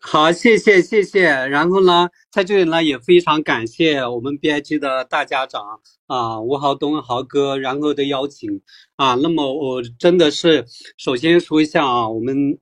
[0.00, 1.24] 好，谢谢谢谢。
[1.28, 8.62] 然后呢，在这里呢也非常感谢我们 BIG 的大家长啊，吴豪东豪哥，然后的邀请
[8.94, 9.16] 啊。
[9.16, 10.64] 那么我真的是
[10.96, 12.58] 首先说一下啊，我们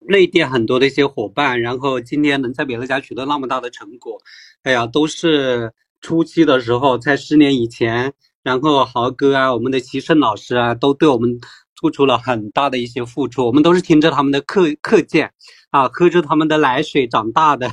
[0.00, 4.18] 内地很多的一些伙伴，然后今天能在美乐家取得那么大的成果，
[4.64, 8.12] 哎呀，都是初期的时候，在十年以前，
[8.42, 11.38] 然后豪哥啊，我们的齐胜老师啊，都对我们
[11.84, 15.30] 付出了很大的一些付出，我们都是听着他们的课课件。
[15.68, 17.68] 啊，喝着他们的奶水长大的，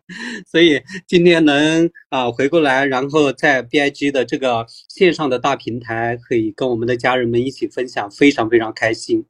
[0.50, 9.24] 所以今天能啊回过来，然后在 BIG 的这个线上的大平台，可以跟我们的家人们一起分享，非常非常开心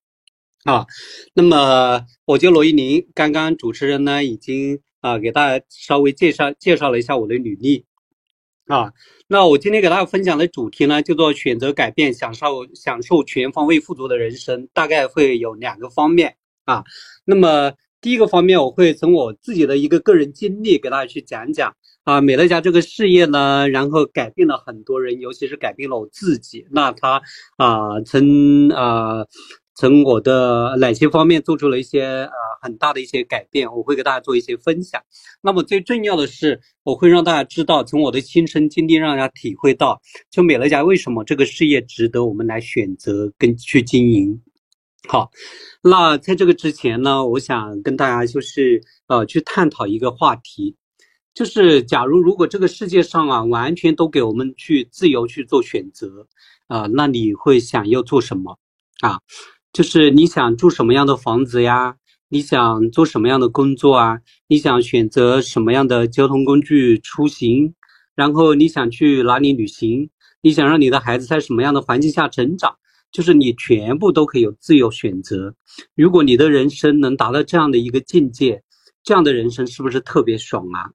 [0.65, 0.87] 啊。
[1.34, 7.84] 那么我叫罗一宁，刚刚主持人呢已经啊给大家稍微介绍介绍了一下我的履历
[8.66, 8.93] 啊。
[9.29, 16.84] 那我今天给大家分享的主题呢，叫做选择改变，享受享受全方位富足的人生，大概会有两个方面啊。
[17.24, 21.74] 那么第一个方面，我会从我自己的一个个人经历给大家去讲讲
[22.05, 26.65] 啊，美乐家这个事业呢，然后改变了很多人，尤其是改变了我自己。
[26.71, 27.21] 那他
[27.57, 29.27] 啊，从啊，
[29.77, 32.32] 从我的哪些方面做出了一些呃
[32.63, 35.02] 很大的一些改变，我会给大家做一些分享。
[35.43, 44.41] 那么最重要的是，我会让大家知道，从我的亲身经历，让大家体会到，就美乐家为什么这个事业值得我们来选择跟去经营。
[45.09, 45.30] 好，
[45.83, 50.74] 那在这个之前呢，我想跟大家就是呃去探讨一个话题，
[51.35, 56.27] 就是假如如果这个世界上啊完全都给我们去自由去做选择
[56.66, 58.59] 啊，那你会想要做什么
[59.01, 59.21] 啊？
[59.77, 61.96] 就是你想住什么样的房子呀？
[62.30, 64.21] 你想做什么样的工作啊？
[64.49, 67.75] 你想选择什么样的交通工具出行？
[68.15, 70.09] 然后你想去哪里旅行？
[70.41, 72.75] 你想让你的孩子在什么样的环境下成长？
[73.12, 75.55] 就是你全部都可以有自由选择。
[75.94, 78.62] 如果你的人生能达到这样的一个境界，
[79.05, 80.88] 这样的人生是不是特别爽啊？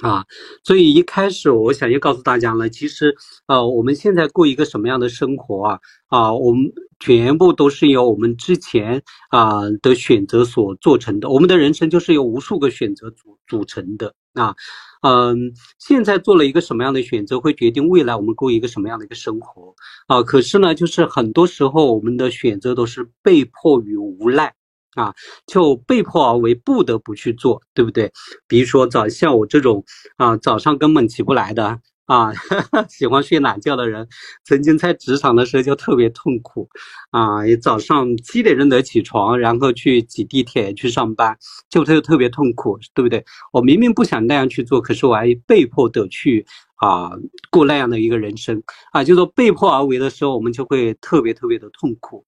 [0.00, 0.24] 啊，
[0.64, 3.14] 所以一开始我想要告诉大家呢，其实
[3.46, 5.80] 呃，我们现在过一个什么样的生活啊？
[6.06, 11.28] 啊，我们全部都是由我们之前啊的选择所做成的。
[11.28, 14.54] 我们的人生就是由无数个选择组组成的啊。
[15.02, 19.74] 嗯，现在做了一个什么样的选择，会决定未来我们过一个什么样的一个生活
[20.06, 20.22] 啊？
[20.22, 24.54] 可是呢，就是很多时候我们的选择都是被迫与无奈。
[24.94, 25.14] 啊，
[25.46, 28.12] 就被迫而为，不得不去做，对不对？
[28.46, 29.84] 比如说早像我这种
[30.16, 32.30] 啊，早上根本起不来的啊，
[32.90, 34.06] 喜欢睡懒觉的人，
[34.44, 36.68] 曾经在职场的时候就特别痛苦
[37.10, 41.36] 啊，早上七点钟得起床，然后去挤地铁去上班，
[41.70, 43.24] 就特特别痛苦，对不对？
[43.52, 46.44] 我明明不想那样去做，可是我还被迫的去
[46.76, 47.12] 啊
[47.50, 52.26] 过那样的一个人生啊，就说被迫而为的时候，我们就会特别特别的痛苦。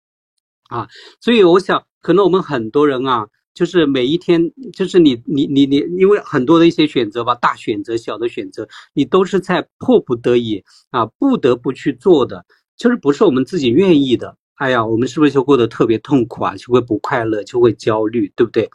[0.74, 0.88] 啊，
[1.20, 12.44] 所以我想，可能我们很多人啊，就是每一天，就是你你你你，因为很多的一些选择吧，大选择、小的选择，你都是在迫不得已啊，不得不去做的，
[12.76, 14.36] 就是不是我们自己愿意的。
[14.56, 16.56] 哎呀，我们是不是就过得特别痛苦啊？
[16.56, 18.68] 就会不快乐，就会焦虑，对不对？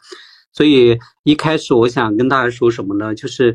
[0.52, 3.14] 所以一开始我想跟大家说什么呢？
[3.14, 3.54] 就是，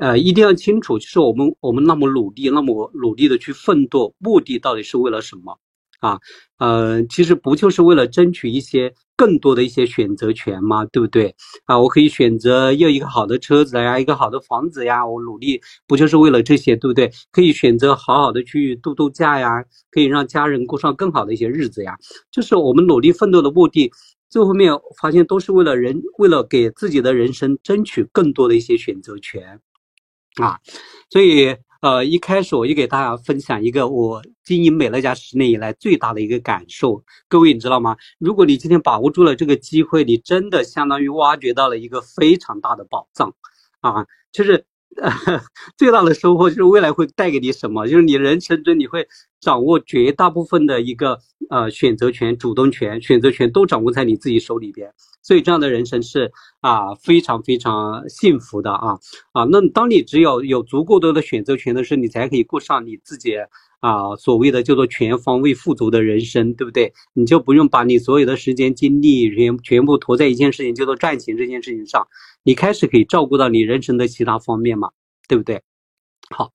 [0.00, 5.58] 呃，一定要清楚，就是我们我们那么努力，那么努力的去奋斗，目的到底是为了什么？
[6.02, 6.18] 啊，
[6.58, 10.84] 呃，其实不就是为了争取一些更多的一些选择权吗？
[10.86, 11.32] 对不对？
[11.64, 17.08] 啊，我可以选择要一个好的车子呀，一个好的房子呀，我努力不就是为了这些，对不对？
[17.30, 21.96] 可以选择好好的去度度假呀，可以让家人过上更好的一些日子呀。
[22.32, 23.92] 就是我们努力奋斗的目的，
[24.28, 29.60] 最后面发现都是为了人，为了给自己的人生争取更多的一些选择权，
[30.42, 30.58] 啊，
[31.10, 31.54] 所以。
[31.82, 37.02] 呃，一开始我就给大家分享一个我经营美乐家十年以来最大的一个感受。
[37.28, 37.96] 各位，你知道吗？
[38.20, 43.34] 如果你今天把握住了这个机会，你真的相当于挖掘到了一个非常大的宝藏，
[43.80, 44.64] 啊，就是。
[45.78, 47.86] 最大的收获就是未来会带给你什么？
[47.86, 49.08] 就是你人生中你会
[49.40, 54.92] 掌握绝大部分的一个呃选择权、主动权、选择权都掌握在你自己手里边。
[55.22, 56.30] 所以这样的人生是
[56.62, 58.98] 啊非常非常幸福的啊
[59.32, 59.44] 啊！
[59.50, 63.34] 那当你只有有足够多的选择权的时候，你才可以过上你自己。
[63.80, 66.92] 啊，所谓的叫做全方位富足的人生，对不对？
[67.14, 72.06] 你就不用把你所有的时间精力全全部投在一件事情，叫做赚钱这件事情上。
[72.44, 74.90] 你开始可以照顾到你人生的其他方面嘛，
[75.26, 75.62] 对不对？
[76.30, 76.52] 好，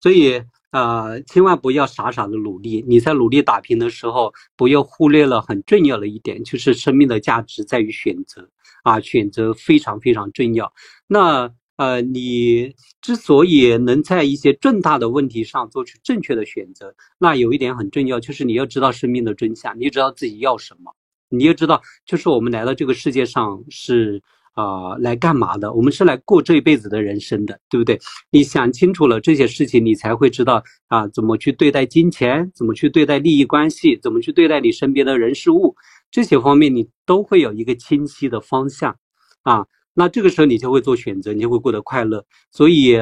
[0.00, 0.40] 所以
[0.70, 2.82] 呃，千万不要傻傻的努力。
[2.88, 8.48] 你在努力打拼的时候，不要忽略了很重要的一点，就是生命的价值在于选择
[8.82, 10.72] 啊，选择非常非常重要。
[11.06, 11.52] 那。
[11.76, 20.94] 呃，你之所以能在一些重大的问题上做出正确的选择，那有一点很重要，就是你要知道生命的真相，你知道自己要什么，
[21.30, 25.72] 你要知道，就是我们来到这个世界上是啊来干嘛的？
[25.72, 27.98] 我们是来过这一辈子的人生的，对不对？
[28.30, 35.74] 你想清楚了这些事情，你才会知道啊怎么去对待金钱，怎么去对待利益关系，怎么去对待你身边的人事物，
[36.12, 38.96] 这些方面你都会有一个清晰的方向
[39.42, 39.66] 啊。
[39.94, 42.24] 那这个时候你就会做选择，你就会过得快乐。
[42.52, 42.96] 所以。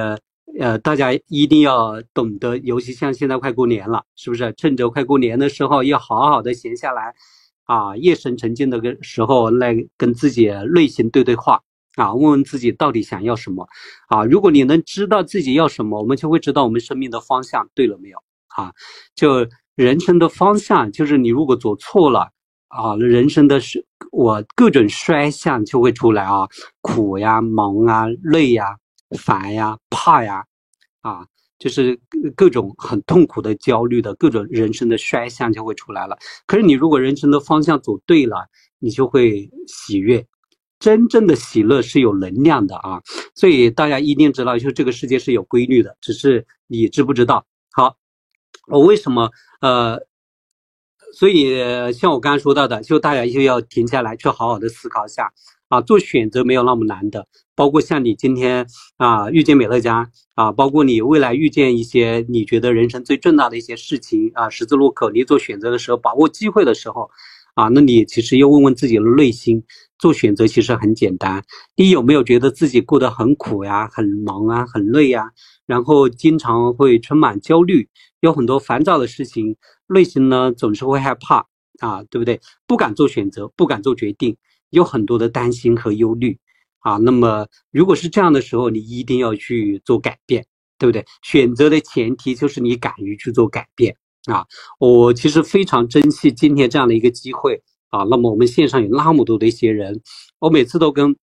[0.59, 4.53] 呃，大家一定要懂得，尤其像现在快过年了，是不是？
[4.57, 7.15] 趁着快过年的时候，要好好的闲下来，
[7.67, 11.61] 啊，夜深沉静的个时候，来跟自己内心对对话，
[11.95, 13.65] 啊，问问自己到底想要什么，
[14.09, 18.19] 啊，如果你能知道自己要什么，我们就会知道我们生命的方向对了没有，
[18.49, 18.73] 啊，
[19.15, 19.47] 就
[19.77, 22.29] 人生的方向，就是你如果走错了，
[22.71, 26.49] 啊，人生的是我各种衰相就会出来啊，
[26.81, 28.79] 苦呀，忙啊，累呀。
[29.19, 30.45] 烦呀，怕呀，
[31.01, 31.27] 啊，
[31.59, 31.99] 就是
[32.37, 36.17] 各种很痛苦的、焦虑的各种人生的衰相就会出来了。
[36.47, 40.25] 可是你如果人生的方向走对了，你就会喜悦。
[40.79, 43.03] 真正的喜乐是有能量的啊！
[43.35, 47.45] 所以大家一定知道，就这个世界是有规律的，只是你知不知道？
[47.73, 47.97] 好，
[48.69, 49.29] 我为什么
[49.61, 50.01] 呃？
[51.13, 55.31] 所以像我刚刚说到的，就大家就要停下来，去好好的思考一下。
[55.69, 58.67] 啊，做选择没有那么难的，包括像你今天
[58.97, 67.09] 啊遇见美乐家啊，包括你未来遇见一些你觉得人生最重大的一些事情啊，十字路口你做选择的时候，把握机会的时候，
[67.55, 69.63] 啊，那你其实要问问自己的内心，
[69.97, 71.45] 做选择其实很简单。
[71.77, 75.31] 你有没有觉得自己过得很苦呀、很忙啊、很累呀？
[75.71, 77.89] 然后经常会充满焦虑，
[78.19, 79.55] 有很多烦躁的事情，
[79.87, 81.47] 内心呢总是会害怕
[81.79, 82.41] 啊，对不对？
[82.67, 84.37] 不敢做选择，不敢做决定。
[84.71, 86.41] 有很多的担心和忧虑，
[86.81, 90.45] 啊，那么如果是这样的时候，你一定要去做改变，
[90.77, 91.07] 对不对？
[91.23, 93.95] 选择的前提就是你敢于去做改变
[94.27, 94.45] 啊！
[94.81, 98.03] 我其实非常珍惜今天这样的一个机会啊。
[98.11, 100.03] 那么我们线上有那么多的一些人，
[100.41, 101.15] 我每次都跟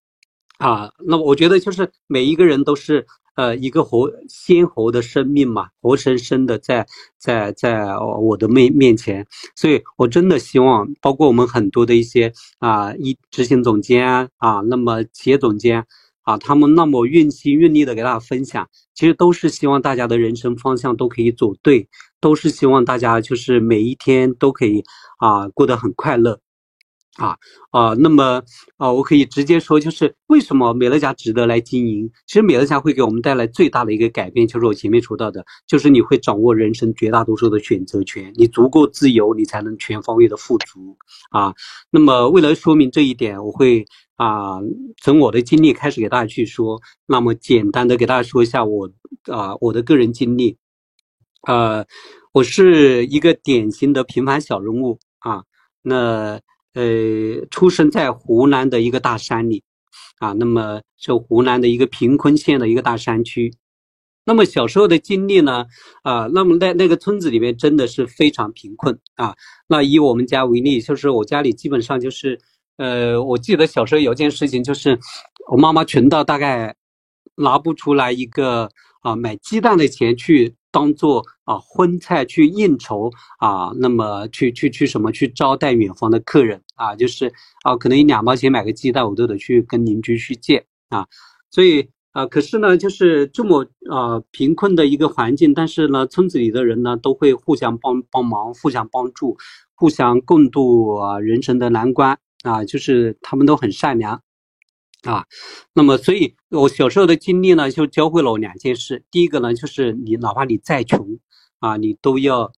[0.58, 3.06] 啊，那我觉得就是每一个人都是。
[3.38, 6.88] 呃，一个活鲜活的生命嘛，活生生的在
[7.20, 14.08] 在在我的面面前，所以我真的希望，包括我们很多的一些啊，一执行总监
[14.38, 15.86] 啊，那么企业总监
[16.24, 21.88] 啊，他们那么用心用力的给大家分享，其实都是希望大家的人生方向都可以走对，
[22.20, 24.84] 都是希望大家就是每一天都可以
[25.20, 26.40] 啊过得很快乐。
[27.18, 27.36] 啊
[27.72, 28.44] 啊，那么
[28.78, 32.10] 啊，我可以直接说，就是为什么美乐家值得来经营？
[32.28, 40.96] 其实美乐家会给我们带来最大的一个改变，就是我前面说到的，就是你会掌握人生绝大多数的选择权，你足够自由，你才能全方位的富足
[41.32, 41.54] 啊。
[41.90, 43.84] 那么为了说明这一点，我会
[44.16, 44.60] 啊
[45.02, 46.80] 从我的经历开始给大家去说。
[47.08, 48.92] 那么简单的给大家说一下我
[49.26, 50.56] 啊我的个人经历，
[51.48, 51.84] 呃，
[52.32, 55.44] 我是一个典型的平凡小人物啊，
[55.82, 56.40] 那。
[56.78, 59.64] 呃，出生在湖南的一个大山里，
[60.20, 63.52] 啊，那么是湖南的一个贫困县的一个大山区。
[64.24, 65.66] 那么小时候的经历呢，
[66.04, 69.36] 啊，那么在那个村子里面真的是非常贫困啊。
[69.68, 72.40] 那以我们家为例，就是我家里基本上就是，
[72.78, 75.00] 呃，我记得小时候有件事情，就是
[75.50, 76.76] 我妈妈穷到大概
[77.38, 78.70] 拿不出来一个
[79.02, 80.56] 啊买鸡蛋的钱去。
[80.70, 83.10] 当做啊荤菜去应酬
[83.40, 87.34] 啊，那么去去去什么去招待远方的客人啊，就是
[87.64, 91.08] 啊，可能一两毛钱买个鸡蛋，我都得去跟邻居去借啊。
[91.50, 99.36] 所以啊，可是呢，就是这么啊贫困的一个环境，但是呢，村子里的人呢都会互相帮帮忙，互相帮助，
[99.74, 104.22] 互相共度啊人生的难关啊，就是他们都很善良。
[105.08, 105.26] 啊，
[105.74, 109.06] 那么，所以我小时候的经历呢，就教会了我两件事。
[109.10, 111.18] 第一个呢，就是你哪怕你再穷，
[111.60, 112.52] 啊，你都要，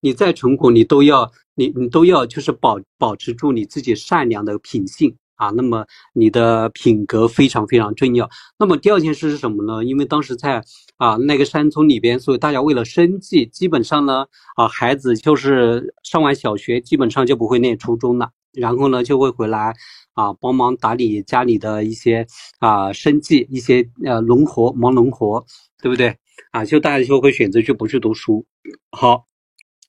[0.00, 5.50] 你再穷苦，你都要，你你都要，就是保保持住你自己善良的品性啊。
[5.50, 8.30] 那么你的品格非常非常重要。
[8.58, 9.84] 那么第二件事是什么呢？
[9.84, 10.64] 因为当时在
[10.96, 14.24] 啊那个山村里边，所以大家为了生计，基本上呢，
[14.56, 19.74] 啊孩子就是上完小学，基本上就不会念初中了，然后呢就会回来。
[20.14, 22.26] 啊，帮忙打理家里的一些
[22.58, 25.44] 啊生计，一些呃农活，忙农活，
[25.82, 26.16] 对不对？
[26.50, 28.46] 啊，就大家就会选择去不去读书。
[28.90, 29.26] 好，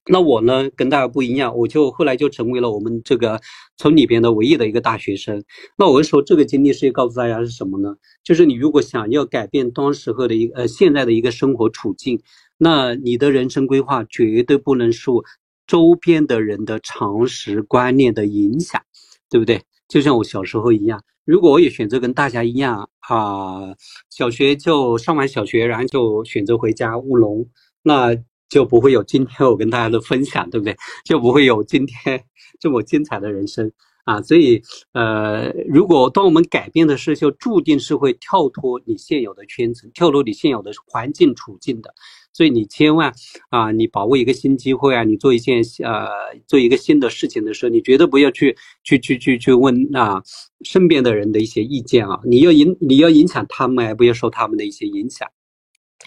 [0.08, 3.40] 那我呢跟大家不一样，我就后来就成为了我们这个
[3.78, 5.44] 村里边的唯一的一个大学生。
[5.78, 7.96] 那我说这个经历是告诉大家是什么呢？
[8.24, 12.20] 就是你如果想要改变当时候的一个呃现在的一个生活处境，
[12.58, 15.24] 那你的人生规划绝对不能受
[15.68, 18.82] 周边的人的常识观念的影响，
[19.30, 19.62] 对不对？
[19.88, 23.76] 就像我小时候一样，如果我也选择跟大家一样啊，
[24.10, 27.48] 小学就上完小学，然后就选择回家务农，
[27.84, 28.16] 那
[28.50, 30.76] 就不会有今天我跟大家的分享，对不对？
[31.04, 32.24] 就不会有今天
[32.60, 33.72] 这么精彩的人生
[34.06, 34.62] 啊，所以
[34.94, 41.94] 呃，如果当我们改变的事，就注定是会跳脱你现有的圈层，跳脱你现有的环境处境的。
[42.36, 43.14] 所以你千万
[43.50, 46.06] 啊，你把握一个新机会啊，你做一件呃
[46.48, 50.22] 做一个新的事情的时候，你绝对不要去去去去去问啊
[50.66, 55.30] 身边的人的一些意见啊，你要影你要影响他们，而不要受他们的一些影响。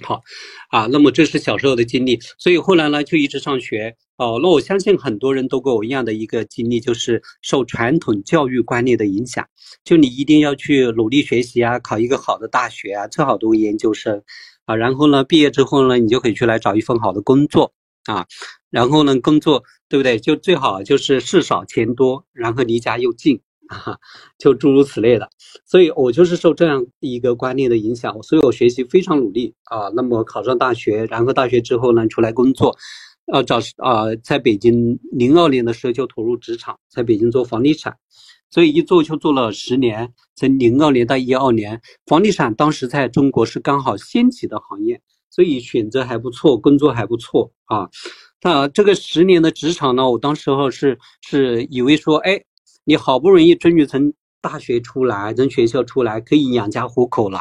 [0.02, 0.20] 好，
[0.70, 4.38] 啊，那么这是小时候的经历，所以后来呢就一直上学哦。
[4.40, 9.48] 那我相信很多人都跟我一样的一个经历，就是受传统教育观念的影响，
[9.82, 14.22] 就你一定要去努力学习啊，考一个好的大学啊，最好读研究生
[14.68, 17.72] 啊，然后呢毕业之后呢，你就可以去来找一份好的工作
[18.04, 18.26] 啊，
[18.70, 20.18] 然后呢工作对不对？
[20.18, 23.40] 就最好就是事少钱多，然后离家又近。
[23.68, 23.98] 啊，
[24.38, 25.28] 就诸如此类的，
[25.66, 29.90] 所以我就是受这样一个观念的影响，所以我学习非常努力啊。
[29.94, 32.74] 那么考上大学，然后大学之后呢，出来工作，
[33.30, 37.94] 呃，找啊，在北京零二年的时候就投入职场，在北京做房地产，
[38.50, 45.00] 所以一做就做了十年，从零二年到一二年，房地产当时在中国是刚好掀起的行业，
[45.30, 47.88] 所以选择还不错，工作还不错啊。
[48.42, 52.42] 那这个十年的职场呢，我当时候是是以为说，哎。
[52.84, 57.40] 你好不容易终于从大学出来，从学校出来，可以养家糊口了，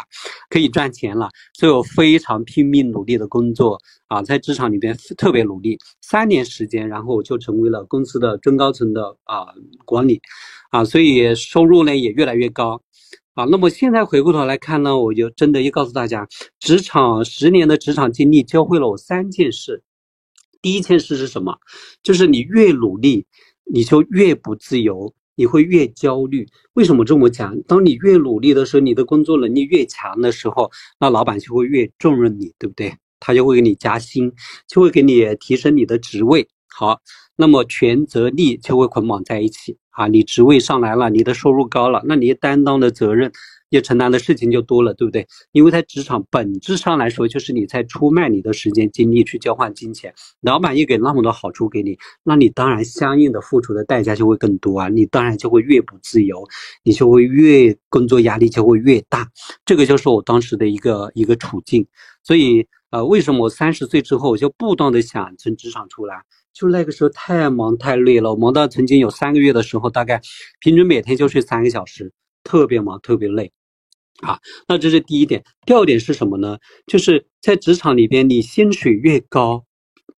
[0.50, 9.46] 可以赚钱了，所以我非常拼命努力的工作啊，在职场里边特别努力，三年时间，然后我就成为了公司的中高层的啊
[9.86, 10.22] 管理，
[10.72, 12.82] 啊，所以收入呢也越来越高，
[13.36, 16.28] 啊，那么现在回过头来看呢，我就真的要告诉大家，
[16.60, 19.84] 职场十年的职场经历教会了我三件事，
[20.62, 21.58] 第一件事是什么？
[22.02, 23.28] 就是你越努力，
[23.72, 25.14] 你就越不自由。
[25.38, 27.62] 你会越焦虑，为什么这么讲？
[27.62, 32.94] 当你越努力的时候，你的工作能力越强的时候，那老板就会越重任你，对不对？
[33.20, 34.34] 他就会给你加薪，
[34.68, 36.48] 就会给你提升你的职位。
[36.68, 37.00] 好，
[37.36, 40.08] 那么权责利就会捆绑在一起啊！
[40.08, 43.32] 你职位上来了，你的收入高了，那你担当的责任。
[43.70, 45.28] 要承担的事情就多了，对不对？
[45.52, 50.14] 因为在职场本质上来说，就是你在出卖你的时间精力去交换金钱。
[50.42, 54.88] 老板又给那么多好处给你，那你当然相应的付出的代价就会更多啊！
[54.88, 56.48] 你当然就会越不自由，
[56.84, 59.28] 你就会越工作压力就会越大。
[59.66, 61.86] 这个就是我当时的一个一个处境。
[62.24, 66.22] 所以，呃，为什么我三十岁之后我就不断的想从职场出来？
[66.54, 70.22] 就那个时候太忙太累了，忙到曾经有三个月的时候，大概
[70.60, 72.12] 平均每天就睡三个小时，
[72.44, 73.52] 特别忙，特别累。
[74.24, 75.44] 啊，那这是第一点。
[75.66, 76.58] 第二点是什么呢？
[76.88, 79.66] 就是在职场里边，你薪水越高，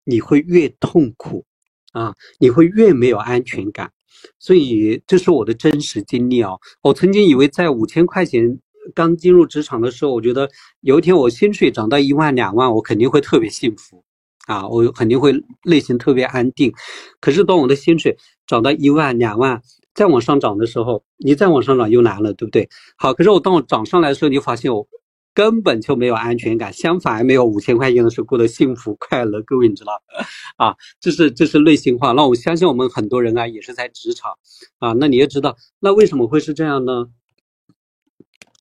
[0.05, 1.45] 你会越痛苦，
[1.93, 3.91] 啊，你会越没有安全感。
[4.39, 6.53] 所以这是我的真实经历啊。
[6.83, 8.61] 我曾经以为在五千块钱
[8.95, 10.49] 刚进入职场的时候，我觉得
[10.81, 14.05] 有一天我薪水涨到一万两万，我肯定会特别幸福，
[14.47, 15.33] 啊，我肯定会
[15.65, 16.73] 内心特别安定。
[17.21, 19.61] 可是当我的薪水涨到一万两万，
[19.99, 22.69] 再往上涨的时候，你再往上涨又难了，对不对？
[22.97, 24.87] 好，可是我当我涨上来的时候，你发现我
[25.35, 29.43] 根本就没有安全感， 相反没有五千块钱的时候过得幸福快乐。
[29.43, 30.01] 各位你知道，
[30.57, 32.13] 啊，这是这是内心话。
[32.13, 34.31] 那我相信我们很多人啊，也是在职场
[34.79, 34.93] 啊。
[34.93, 37.07] 那你也知道，那为什么会是这样呢？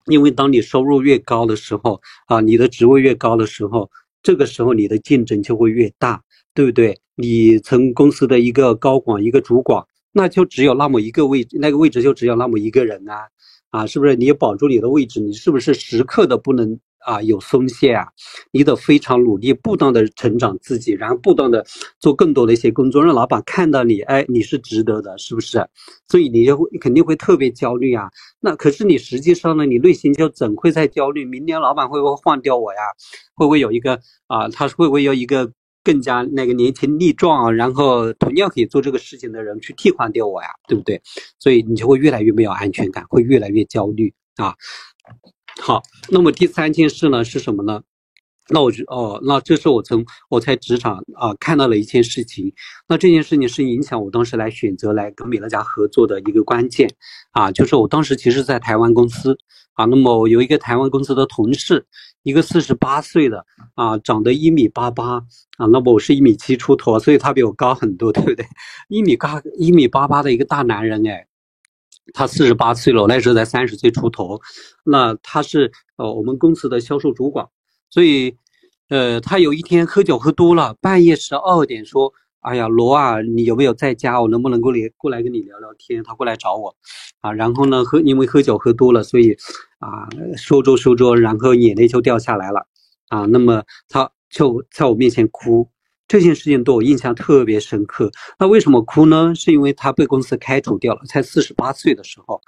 [0.08, 3.92] 因为当你收入越高的时候啊，你的职位越高的时候，
[4.24, 6.24] 这个时候你的竞争就会越大，
[6.56, 7.00] 对不对？
[7.14, 9.86] 你从公司的一个高管，一个主管。
[10.18, 13.28] 那就只有那么一个位置，那个位置就只有那么一个人啊，
[13.70, 14.16] 啊，是不是？
[14.16, 18.08] 你保住你的位置，你是不是时刻的不能啊有松懈啊？
[18.52, 21.64] 你得非常努力，不断的成长自己，然后不断的
[22.00, 25.64] 做更多的一些工作，让老板看到你，哎，你是值得的，是不是？
[26.08, 28.10] 所以你就会肯定会特别焦虑啊。
[28.40, 31.24] 那可是你实际上呢，你内心就怎会在焦虑？
[31.26, 32.80] 明年老板会不会换掉我呀？
[33.36, 34.50] 会不会有一个啊？
[34.50, 35.52] 他会不会有一个？
[35.88, 41.02] 更加那个年轻力壮，然后同样可以做这个事情的人去替换掉我呀，对不对？
[41.40, 44.54] 所以你就会越来越没有安全感，会越来越焦虑啊。
[45.62, 47.84] 好，那么第三件事呢是什么呢？
[48.50, 52.54] 那我就哦，那这是我从我在职场啊看到了一件事情，
[52.90, 56.90] 那这件事情是影响我当时来选择来跟美乐家合作的一个关键
[57.32, 59.38] 啊，就是我当时其实在台湾公司
[59.74, 61.86] 啊，那么有一个台湾公司的同事，
[62.28, 65.14] 一个四十八岁的啊，长得一米八八
[65.58, 68.46] 啊，那么我是一米七出头，所以他比我高很多，对不对？
[68.90, 71.26] 一米八一米八八的一个大男人哎，
[72.14, 74.42] 他四十八岁了，我那时候才三十岁出头，
[74.84, 77.48] 那他是呃我们公司的销售主管。
[77.90, 78.36] 所以，
[78.90, 82.12] 呃，他有一天喝酒喝多了，半夜十二点说
[82.48, 84.22] ：“哎呀，罗啊，你有没有在家？
[84.22, 86.74] 我能不能过来过来跟你聊聊天？”他过来找我，
[87.20, 89.36] 啊，然后呢，喝因为喝酒喝多了，所以
[89.80, 92.66] 啊，说着说着，然后眼泪就掉下来了，
[93.10, 95.68] 啊，那么他就在我面前哭，
[96.08, 98.10] 这件事情对我印象特别深刻。
[98.40, 99.34] 那为什么哭呢？
[99.36, 102.42] 是因为他被公司开除掉了，才四十八岁的时候，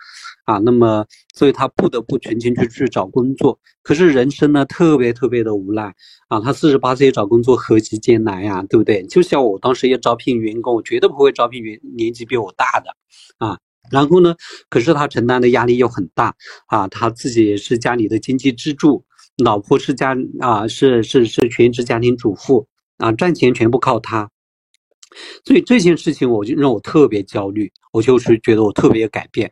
[0.46, 3.60] 啊，那么所以他不得不全心去去找工作。
[3.84, 5.94] 可是人生呢，特别特别的无奈
[6.28, 6.40] 啊！
[6.40, 9.04] 他四十八岁找工作何其艰难呀，对不对？
[9.08, 13.58] 就像我当时要招聘员工，我绝对不会招聘员年纪比我大的，啊。
[13.92, 14.36] 然后呢，
[14.70, 16.36] 可是他承担的压力又很大
[16.68, 19.04] 啊，他自己是家里的经济支柱，
[19.44, 22.68] 老婆是家啊是是是全职家庭主妇。
[23.00, 24.30] 啊，赚钱全部靠他，
[25.44, 29.52] 所以这件事情我就让我特别焦虑，我就是觉得我特别改变。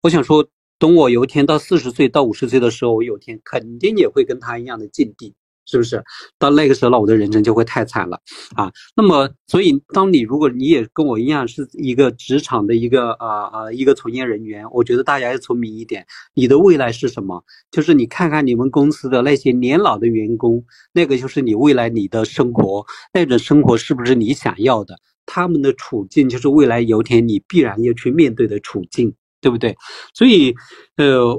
[0.00, 0.48] 我想说，
[0.78, 5.34] 等我有一天到四十岁到五十岁的时候，我有一天肯定也会跟他一样的境地。
[5.66, 6.02] 是不是
[6.38, 8.20] 到那个时候，那我的人生就会太惨了
[8.54, 8.72] 啊？
[8.96, 16.06] 那么，所以当你如果你也跟我一样是一个职场的一个啊啊一个从业人员，我觉得大家要聪明一点。
[16.34, 17.42] 你的未来是什么？
[17.70, 24.96] 就是你看看你们公司的那些年老的员工，那个就是你未来你的生活，那种生活是不是你想要的？
[25.26, 29.74] 他们的处境就是未来有一天你必然要去面对的处境，对不对？
[30.12, 30.54] 所以，
[30.96, 31.34] 呃，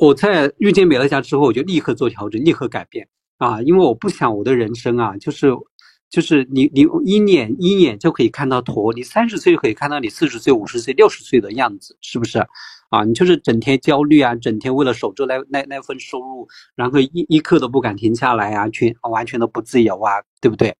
[0.00, 3.08] 我在遇见美乐家之后，我就立刻做调整，立刻改变。
[3.40, 5.50] 啊，因为我不想我的人生啊，就是，
[6.10, 12.38] 就是你你一眼一眼就可以看到头，你三十岁就可以看到你四十岁、五十岁、六十岁的样子，是不是？
[12.90, 20.76] 啊，你就是整天焦虑啊，整天为了守住那那那份收入，然后一一刻都不敢停下来啊，全完全的不自由啊，对不对？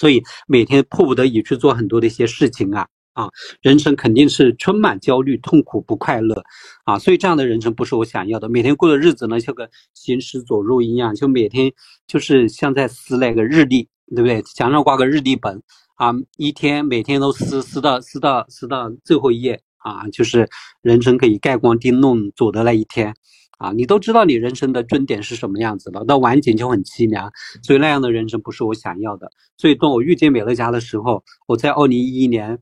[0.00, 2.88] 所以每天迫不得已去做很多的一些事情啊。
[3.16, 3.30] 啊，
[3.62, 6.44] 人生肯定是充满焦虑、痛苦、不快乐，
[6.84, 8.46] 啊，所以这样的人生不是我想要的。
[8.46, 11.72] 每天过的日子呢，像个行尸走肉一样，就每天
[12.06, 14.42] 就是像在撕那个日历，对不对？
[14.42, 15.62] 墙上挂个日历本，
[15.94, 20.46] 啊，一天每天都撕撕到撕到撕到最后一页，啊，就是
[20.82, 23.14] 人生可以盖棺定论走的那一天，
[23.56, 27.32] 啊，你都知道你人生的终点是什么样子了，那晚景就很凄凉，
[27.62, 29.30] 所以那样的人生不是我想要的。
[29.56, 32.58] 所以当我遇见美乐家的时候，我在二零一一年。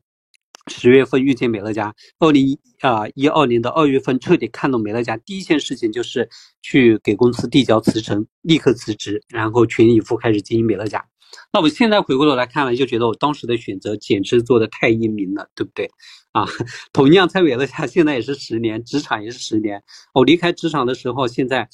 [0.71, 6.27] 十月份遇见美乐家，二零啊一二年的二月份彻底看懂美乐家，第一件事情就是
[6.61, 11.05] 去给公司递交辞呈，立刻辞职，然后全力以赴开始经营美乐家。
[11.53, 15.89] 那我现在回过头来看了，就觉得我当时的选择简直做的太英明了，对不对？
[16.31, 16.45] 啊，
[16.93, 19.83] 同样在美乐家现在也是十年，职场也是十年。
[20.13, 21.69] 我离开职场的时候，现在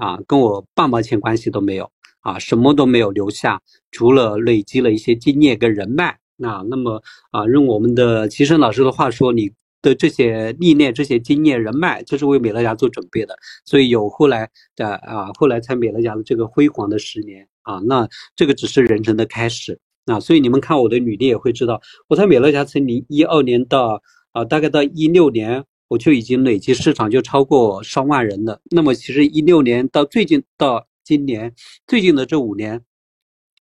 [0.00, 6.18] 啊跟我半毛钱关系都没有，啊什么都没有留下，除了累积了一些经验跟人脉。
[6.42, 7.00] 那那么
[7.30, 9.48] 啊，用我们的齐生老师的话说，你
[9.80, 13.34] 的这些历练、这些经验、人脉，就是为美乐家做准备的。
[13.64, 20.18] 所以有后来的啊，后来才美乐家的这个辉煌的十年啊，那这个只是人生的开始啊。
[20.18, 24.02] 所以你们看我的履历也会知道，我在美乐家从零一二年到
[24.32, 28.60] 啊，大概到一六年，我就已经累计市场就超过上万人了。
[28.70, 31.54] 那么其实一六年到最近到今年
[31.86, 32.82] 最近的这五年。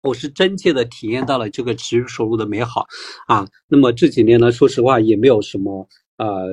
[0.03, 2.87] 我是真切的体验到了这个持续收入的美好，
[3.27, 6.47] 啊，那么这几年呢，说实话也没有什么呃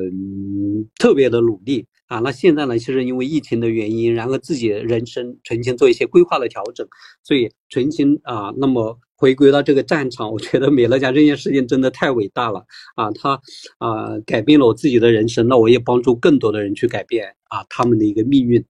[0.98, 2.20] 特别的努力啊。
[2.20, 6.88] 那现在呢，其实因为疫情的原因，然后自己人生重新做一些规划的调整，
[7.24, 13.12] 所以重新啊，那么回归到这个战场，我觉得美乐家这件事情真的太伟大了啊！
[13.12, 13.40] 它
[13.78, 18.66] 啊改变了我自己的人生，那我也帮助更多的人去改变啊他们的一个命运。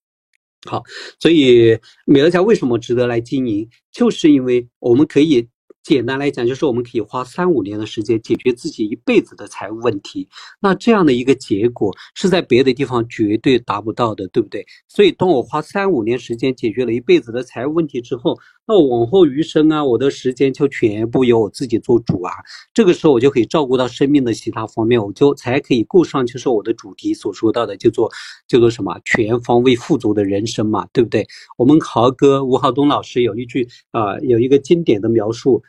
[0.66, 0.84] 好，
[1.20, 3.70] 所以美乐家为什么值得来经营？
[3.92, 5.48] 就是因为我们可以。
[5.84, 10.28] 简单来讲，就是我们可以花三五年的时间解决自己一辈子的财务问题。
[10.60, 14.66] 那这样的一个结果是在别的地方绝对达不到的，对不对？
[14.88, 18.36] 所以，当我花三五年时间解决了一辈子的财务问题之后，
[18.68, 22.32] 那往后余生啊，我的时间就全部由我自己做主啊。
[22.74, 28.12] 这个时候，我就可以照顾到生命的其他方面，我就才可以顾上就是我的主题所说到的，叫做
[28.48, 31.28] 叫做什么全方位富足的人生嘛，对不对？
[31.58, 35.62] 我们豪哥吴浩东老师有一句啊，有一个经典的描述。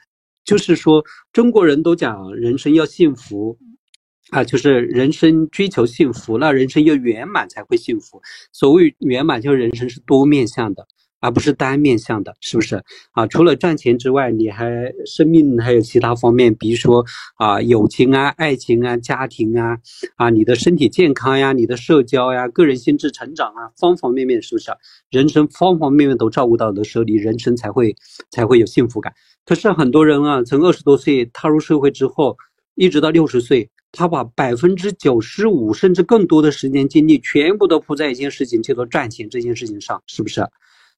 [0.44, 3.58] 就是说，中国人都讲人生要幸福，
[4.30, 8.22] 啊，就是人生追求幸福，那人生要圆满才会幸福。
[8.52, 10.86] 所谓圆满，就是人生是多面向的，
[11.20, 12.82] 而不是单面向的，是不是？
[13.12, 17.04] 啊，除了赚钱之外，你还生命还有其他方面，比如说
[17.36, 19.78] 啊，友情啊、爱情啊、家庭啊，
[20.16, 24.70] 啊，你的身体健康呀、你的社交呀、个人心智成长啊，方方面面，是不是？
[25.10, 27.96] 人生方方面面都照顾到的时候，你人生才会
[28.30, 29.12] 才会有幸福感。
[29.44, 32.36] 可是很多人啊，从二十多岁踏入社会之后，
[32.74, 40.46] 一直到六十岁，他把百分之九十五甚至更多的时间精力全部都扑在一件事情，叫做赚钱这件事情上，是不是？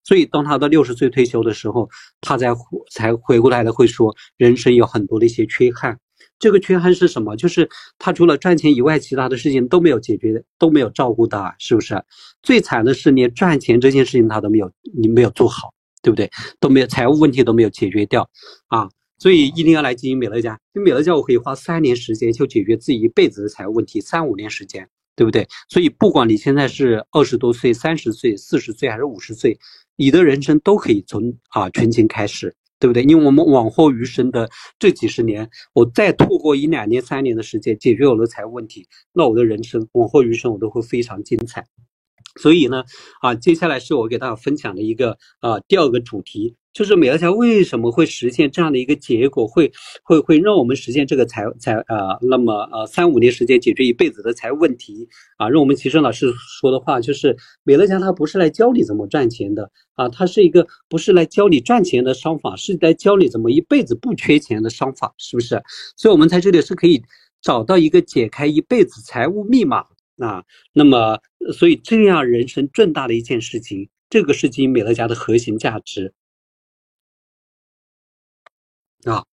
[0.05, 1.89] 所以当他到六十岁退休的时候，
[2.21, 2.49] 他才
[2.91, 5.99] 才回过来的会说，人生有很多的一些缺憾。
[6.39, 7.37] 这个缺憾是什么？
[7.37, 12.03] 就是他除了赚钱以外，其他的事情都没有解决，都没有照顾到，是不是？
[12.43, 15.75] 最惨的是连赚钱这件事情他都没有，你没有做好。
[16.01, 16.31] 对不对？
[16.61, 18.31] 都没有财务问题都没有解决掉，
[18.69, 20.59] 啊，所以一定要来经营美乐家。
[20.73, 25.47] 因为美乐家我可以花三年时间就解决自己一辈子的财务问题，三五年时间，对不对？
[25.69, 29.59] 所以不管你现在是二十多岁、三十岁、四十岁还是五十岁，
[29.99, 33.03] 你的人生都可以从啊存钱开始，对不对？
[33.03, 41.67] 因为我们往后余生的这几十年，我再透过一两年、三年的时间解决我的财务问题，那我的人生往后余生我都会非常精彩。
[42.41, 42.85] 所以呢，
[43.21, 49.69] 啊，接下来是我给大家分享的一个啊第二个主题，就是美乐家为什么会实现这样的一个结果，会
[50.05, 65.61] 会会让我们实现这个财财啊，那么呃三五年时间解决一辈子的财务问题啊，让我们齐生老师说的话就是，美乐家它不是来教你怎么赚钱的啊，它是一个不是来教你赚钱的商法，是来教你怎么一辈子不缺钱的商法，是不是？
[65.97, 67.03] 所以我们在这里是可以
[67.43, 69.85] 找到一个解开一辈子财务密码。
[70.19, 71.19] 啊，那么，
[71.53, 76.13] 所以这样人生重大的一件事情，这个是经营美乐家的核心价值
[79.05, 79.25] 啊。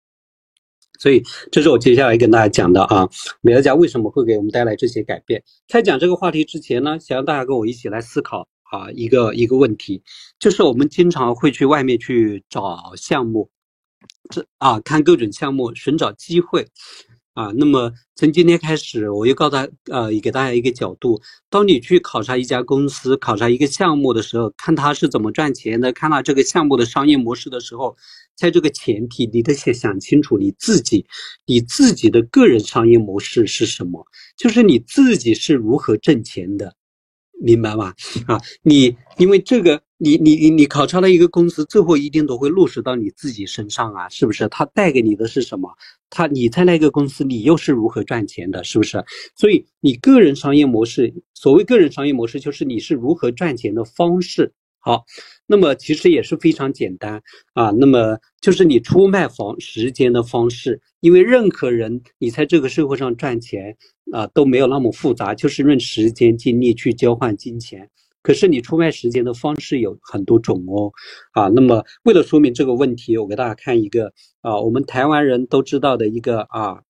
[0.97, 3.07] 所以，这是我接下来跟大家讲的啊，
[3.41, 5.43] 美乐家为什么会给我们带来这些改变？
[5.67, 10.01] 在讲这个话题之前呢，想让大家跟我一起来思考啊，一个一个问题，
[10.39, 13.49] 就是我们经常会去外面去找项目，
[14.29, 16.65] 这啊，看各种项目，寻找机会。
[17.35, 27.93] 啊，那么从今天开始，我又告诉大呃，给大家一个角度：当你去考察一家公司、考察一个项目的时候，看它是怎么赚钱的，看到这个项目的商业模式的时候，
[28.37, 31.05] 在这个前提，你得先想清楚你自己，
[31.45, 36.73] 你自己的个人商业模式是什么，就是你自己是如何挣钱的，
[37.41, 37.93] 明白吗？
[38.27, 39.84] 啊，你因为这个。
[39.97, 44.45] 你你你你考察了一个公司，最后一定都会落实到你自己身上啊，是不是？
[44.49, 45.69] 它带给你的是什么？
[46.09, 49.01] 它你在那个公司，你又是如何赚钱的，是不是？
[49.37, 54.51] 所以你个人商业模式，所谓个人商业模式，就是你是如何赚钱的方式。
[54.79, 55.05] 好，
[55.47, 57.21] 那么其实也是非常简单
[57.53, 57.71] 啊。
[57.71, 63.75] 那么就是你出卖方时间的方式，因为任何人你在这个社会上赚钱
[64.11, 67.89] 啊都没有那么复杂，就是用时间精力去交换金钱。
[68.25, 70.91] 可是你出卖时间的方式有很多种哦，
[71.33, 74.11] 啊，那么为了说明这个问题，我给大家看一个
[74.41, 76.81] 啊，我们台湾人都知道的一个啊，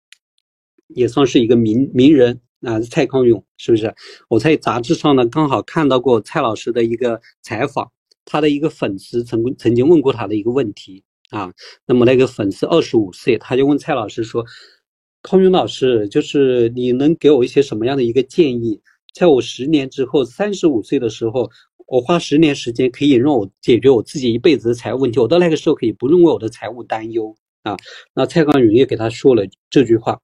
[0.88, 3.94] 也算是一个名名人啊，蔡康永是不是？
[4.30, 7.92] 我在杂志上呢刚好看到过蔡老师的一个采访，
[8.24, 11.52] 他的一个粉丝曾曾经问过他的一个问题啊，
[11.86, 14.46] 那么那个粉丝二十五岁，他就问蔡老师说，
[15.22, 18.80] 康永老师，就是你能给我一些什么样的一个建议？
[19.16, 21.50] 在我十年之后，三十五岁的时候，
[21.88, 25.20] 我花十年时间可以让我解决我自己一辈子的财务问题。
[25.20, 27.78] 我到那个时候可以不用为我的财务担忧啊。
[28.14, 30.20] 那蔡康永也给他说了这句话，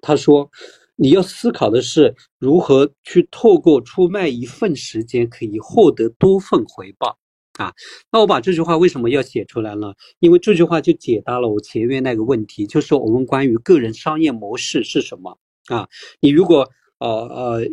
[0.00, 0.48] 他说
[0.94, 7.18] ：“你要思考的是如何去透过出卖一份时间，可以获得多份回报
[7.58, 7.74] 啊。”
[8.12, 9.94] 那我把这句话为什么要写出来呢？
[10.20, 15.88] 因为这句话就解答了我前面那个问题，就是我们关于个人商业模式是什么啊？
[16.20, 17.66] 你如果呃呃。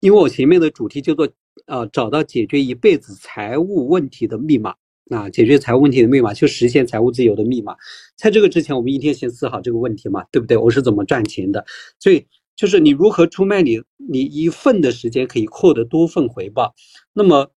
[0.00, 1.28] 因为我前面的主题叫做，
[1.66, 4.74] 呃，找到解决一辈子财务问题的密码
[5.10, 7.74] 啊，解决财务问题的密码就实现财务自由的密码。
[8.16, 10.56] 在这个之前，我们一天先思考这个问题嘛，对不对？
[10.56, 11.64] 我是怎么赚钱的？
[11.98, 16.74] 所以就是你如何出卖你你一份的时间可以获得多份回报。
[17.12, 17.50] 那么，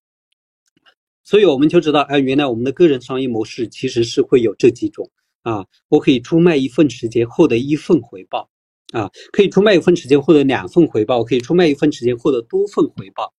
[1.23, 5.09] 所以我们就知道，哎，原来我们的个人商业模式其实是会有这几种
[5.43, 8.49] 啊，我可以出卖一份时间获得一份回报。
[8.91, 13.33] 啊，可以出卖一份时间获得两份回报，可以出卖一份时间获得多份回报。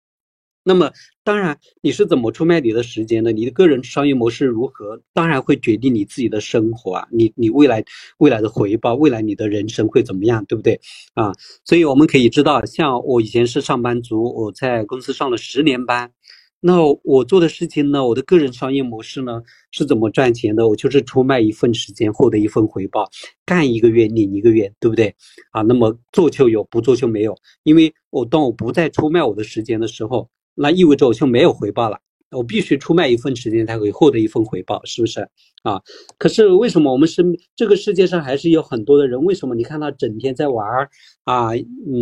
[0.63, 0.93] 那么，
[1.25, 3.33] 当然你是怎么出卖你的时间呢？
[3.33, 5.01] 你的个人商业模式如何？
[5.15, 7.83] 当然会决定你自己的生活啊，你你未来
[8.19, 10.79] 未来的回报，未来你的人生会怎么样，对不对？
[11.15, 11.33] 啊，
[11.65, 16.13] 所以我们可以知道，像我以前是上班族，我在公司上了十年班。
[16.63, 18.07] 那我做的事情呢？
[18.07, 20.69] 我的个人商业模式呢是怎么赚钱的？
[20.69, 23.09] 我就是出卖一份时间，获得一份回报，
[23.47, 25.15] 干一个月领一个月，对不对？
[25.53, 27.35] 啊，那么做就有，不做就没有。
[27.63, 31.99] 因为我当我不再出卖我的时间的时候，那意味着我就没有回报了。
[32.33, 35.21] 我必须出卖一份时间才可以获得一份回报，是不是？
[35.63, 35.81] 啊，
[36.19, 37.25] 可是为什么我们是
[37.57, 39.25] 这个世界上还是有很多的人？
[39.25, 40.91] 为什么你看他整天在玩儿
[41.25, 41.51] 啊？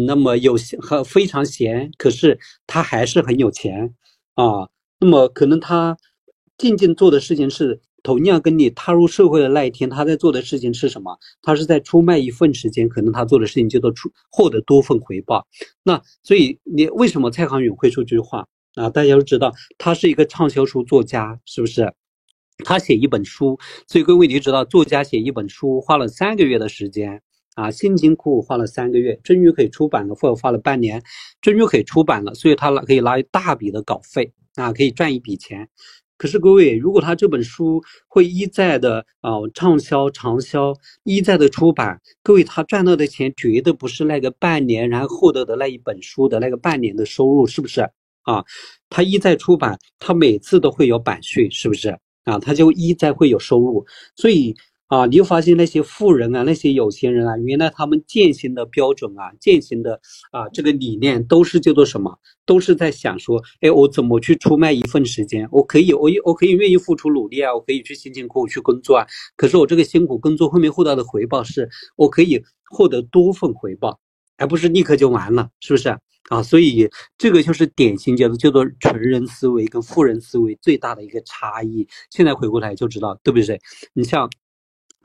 [0.06, 3.94] 那么有闲很非常闲，可是他还是很有钱。
[4.38, 4.68] 啊，
[5.00, 5.96] 那么可能他
[6.56, 11.18] 静静做的事情是同样跟你踏入社会的那一天，他在做的事情是什么？
[11.42, 15.44] 他是在出卖一份时间，可能他做的事情叫做出获得多份回报。
[15.82, 18.46] 那所以你为什么蔡康永会说这句话
[18.76, 18.88] 啊？
[18.88, 21.92] 大家都知道，他是一个畅销书作家，是不是？
[22.64, 27.22] 他写一本书，所以各位你知道，作家写一本书花了三个月的时间。
[27.58, 31.02] 啊，辛辛苦苦花了三个月，终于可以出版了，或者花了半年，
[31.40, 35.68] 终于可以出版了，所以他拿可以拿一大笔的稿费啊，可以赚一笔钱。
[36.16, 47.80] 可是各位，如果他这本书会一再的啊畅销长销，一再的出版，各位他赚到的钱绝对不是那个半年然后获得的那一本书的那个半年的收入，是不是
[48.22, 48.44] 啊？
[48.88, 51.88] 他一再出版，他每次都会有版税，是不是
[52.22, 52.38] 啊？
[52.38, 54.54] 他就一再会有收入，所以。
[54.88, 62.18] 啊，你就发现那些富人啊，那些有钱人啊，原来他们践行的标准啊，践行的啊这个理念都是叫做什么？
[62.46, 65.46] 都是在想说，哎，我怎么去出卖一份时间？
[65.52, 69.06] 我可以，我我可以愿意付出努力啊，我可以去辛辛苦苦去工作啊。
[69.36, 74.00] 可是我这个辛苦工作后面获得的回报是，我可以获得多份回报，
[74.38, 75.90] 而不是立刻就完了，是不是
[76.30, 76.42] 啊？
[76.42, 81.86] 所以这个就是典型叫做叫做穷人思维跟富人思维最大的一个差异。
[82.10, 83.60] 现在回过来就知道，对不对？
[83.92, 84.30] 你像。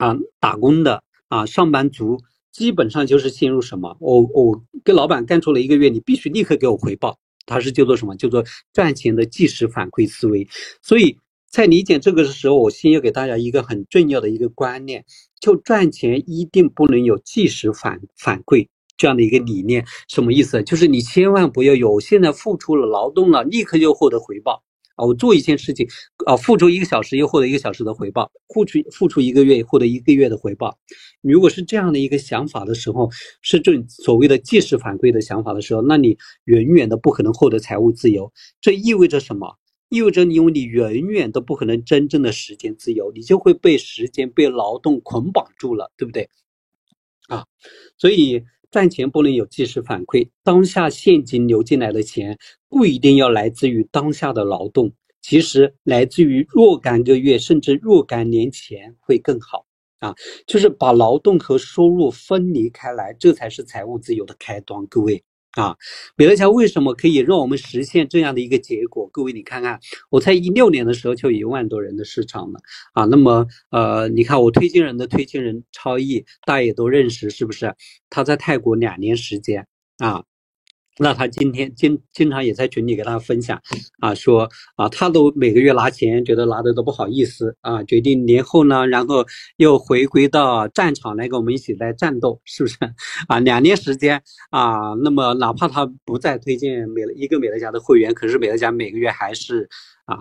[0.03, 2.19] 啊，打工的啊，上班族
[2.51, 3.95] 基本上就是陷入什么？
[4.01, 7.17] 我我跟老板干出了一个月，你必须立刻给我回报。
[7.45, 8.13] 他是叫做什么？
[8.17, 10.45] 叫做赚钱的即时反馈思维。
[10.81, 11.17] 所以
[11.49, 15.05] 在理解这个的时候，我先要给大家一个很重要的一个观念：
[15.39, 19.85] 就赚钱一定不能有即时反反馈这样的一个理念。
[20.09, 20.61] 什么意思？
[20.63, 24.63] 就是你千万不要有现在付出了劳动了，立刻就获得回报。
[24.95, 25.87] 啊，我做一件事情，
[26.25, 30.77] 啊，付出一个小时又获得一个小时的回报，付出付出一个月获得一个月的回报。
[31.21, 33.09] 如果是这样的一个想法的时候，
[33.41, 38.31] 是这所谓的即时反馈的想法的时候，那你远远的不可能获得财务自由。
[38.61, 39.57] 这意味着什么？
[39.89, 46.29] 意味着你因为你远远都不可能真正的时间自由，你就会被时间被劳动捆绑住了，对不对？
[47.27, 47.45] 啊，
[47.97, 48.43] 所以。
[48.73, 52.35] 赚钱不能有即时反馈，当下现金流进来的钱
[52.67, 59.67] 不一定要来自于当下的劳动，其实来自于若干个月甚至若干年前会更好
[59.99, 60.15] 啊！
[60.47, 65.23] 就是把劳动和收入分离开来，这才是财务自由的开端，各位。
[65.53, 65.77] 啊，
[66.15, 69.07] 美乐家为什么可以让我们实现这样的一个结果？
[69.07, 72.59] 各位，你看看，我在一六年的时候就一万多人的市场了
[72.93, 73.05] 啊。
[73.05, 77.75] 那么，呃，你看我推荐人的推荐人超毅，大家也都认识，是不是？
[78.09, 79.67] 他在泰国两年时间
[79.99, 80.23] 啊。
[80.99, 83.59] 那他今天经经常也在群里给大家分享，
[83.99, 89.25] 啊，说啊，他都每个月拿钱，觉得拿的都不好意思啊，决定年后呢，然后
[89.57, 92.77] 又回归到战场来跟我们一起来战斗，是不是？
[93.27, 99.69] 啊，两年时间啊，那么哪怕他不再推荐美一个美乐家的会员，可是美乐家每个月还是。
[100.05, 100.17] 啊，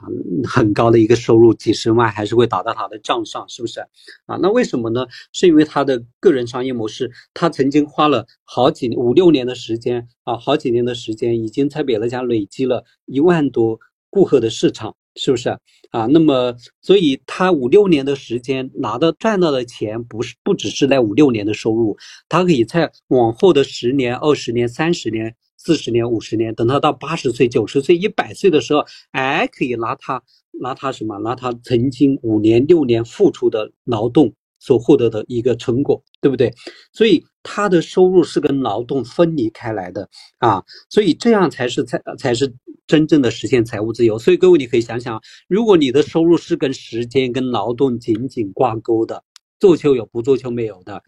[0.48, 3.80] 很高的一个收入，几十万还是会打到他的账上，是不是？
[4.26, 5.06] 啊，那为什么呢？
[5.32, 15.50] 是因为他的个人商业模式，他曾经花了好几五六年的时间啊，好几年的时间，已经在美乐家累积了一万多顾客的市场，是不是？
[15.90, 21.96] 啊，那么所以他五六年的时间拿到赚到的钱，不是不只是那五六年的收入，
[22.28, 25.34] 他可以在往后的十年、二十年、三十年。
[25.64, 30.20] 四十年、五十年，等他到八十岁、九十岁、一百岁的时候，哎，可以拿他
[30.60, 31.16] 拿他什么？
[31.18, 36.52] 拿他曾经五年、六年付出的劳动所获得的一个成果，对不对？
[36.92, 42.54] 所以他的收入是跟劳动分离开来的啊，所以这样才是才才是
[42.86, 44.18] 真正的实现财务自由。
[44.18, 49.24] 所以各位，你可以想想，如果你的收入是跟时间、跟劳动紧紧挂钩的，
[49.60, 51.02] 做就有，不做就没有的。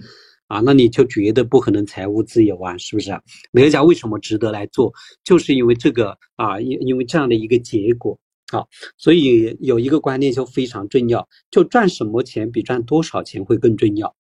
[0.47, 3.11] 啊，那你就绝对不可能财务自由啊，是不是？
[3.51, 4.92] 美乐家为什么值得来做？
[5.25, 8.18] 就是因为这个啊，因因为这样的一个结果
[8.53, 8.62] 啊，
[8.99, 14.14] 所以有一个观念就非常重要，就赚什么钱比赚多少钱会更重要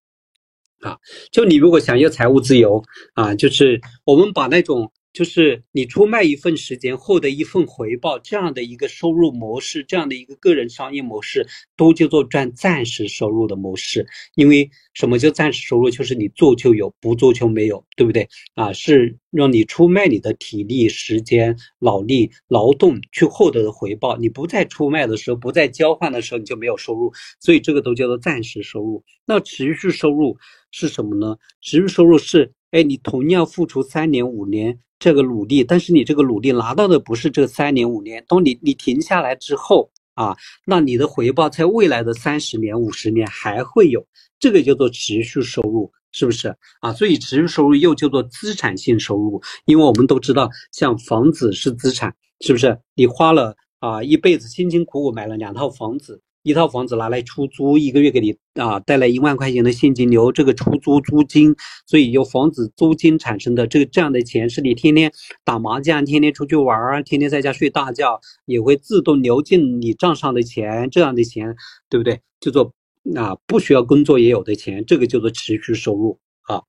[0.84, 0.98] 啊。
[1.32, 2.82] 就你如果想要财务自由
[3.14, 4.92] 啊，就是我们把那种。
[5.14, 14.04] 就是你出卖一份时间，获得一份回报，这样的一个收入模式，这样的一个个人商业模式，都叫做赚暂时收入的模式。
[14.34, 15.88] 因为什么叫暂时收入？
[15.88, 18.28] 就是你做就有，不做就没有，对不对？
[18.56, 24.16] 啊，是让你出卖你的体力、时间、脑力、劳动去获得的回报。
[24.16, 27.12] 你不再出卖的时候，不再交换的时候，你就没有收入。
[27.38, 29.04] 所以这个都叫做暂时收入。
[29.26, 30.36] 那持续收入
[30.76, 31.36] 是什么呢？
[31.60, 34.76] 持续收入是，哎，你同样付出三年、五年。
[34.98, 40.34] 这个努力，但是你这个努力拿到的不是这三年五年，当你你停下来之后啊，
[40.64, 44.04] 那你的回报在未来的三十年五十年还会有，
[44.38, 46.92] 这个叫做持续收入，是不是啊？
[46.92, 52.78] 所以持续收入又叫做资产性收入，因为我们都知道，像房子是资产，是不是？
[52.94, 56.22] 你花了啊一辈子辛辛苦苦买了两套房子。
[56.44, 65.10] 一套房子拿来出租，一个月给你啊带来一万块钱的现金流，这个出租租金，所以由房子租金产生的这个这样的钱，是你天天
[65.42, 71.56] 打麻将、天天出去玩、天天在家睡大觉，也会自动流进你账上的钱，这样的钱，
[71.88, 72.20] 对不对？
[72.40, 72.74] 叫做
[73.16, 76.60] 啊不需要工作也有的钱，这个叫做持续收入啊。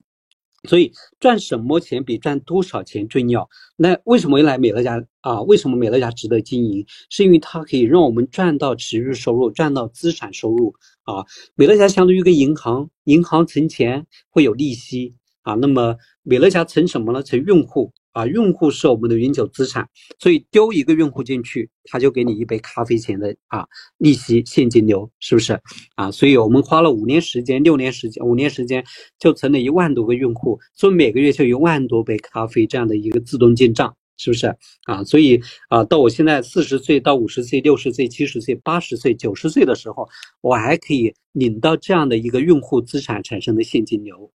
[0.65, 3.47] 所以赚什么钱比赚多少钱重要。
[3.75, 5.41] 那为什么来美乐家啊？
[5.41, 6.85] 为什么美乐家值得经营？
[7.09, 10.73] 是因为它可以让我们赚到持续收入，赚到资产收入
[11.03, 11.25] 啊。
[11.55, 15.53] 美乐家相当于一个银行，银行存钱会有利息啊。
[15.55, 17.21] 那么美乐家存什么呢？
[17.21, 17.93] 存用户。
[18.15, 25.59] 啊，用户是我们的永久资产，所以丢一个用户进去，他就给你一杯咖啡钱的啊利息现金流，是不是？
[25.95, 28.81] 啊，所以我们花了五年时间、六年时间、五年时间，
[29.19, 34.47] 就存了一万多个用户，所以每个月就一万多杯咖啡这样的一个自动进账，是不是？
[34.85, 40.07] 啊，所以啊，到我现在四十岁到五十岁、六十岁、七十岁、八十岁、九十岁的时候，
[40.39, 44.31] 我还可以领到这样的一个用户资产产生的现金流。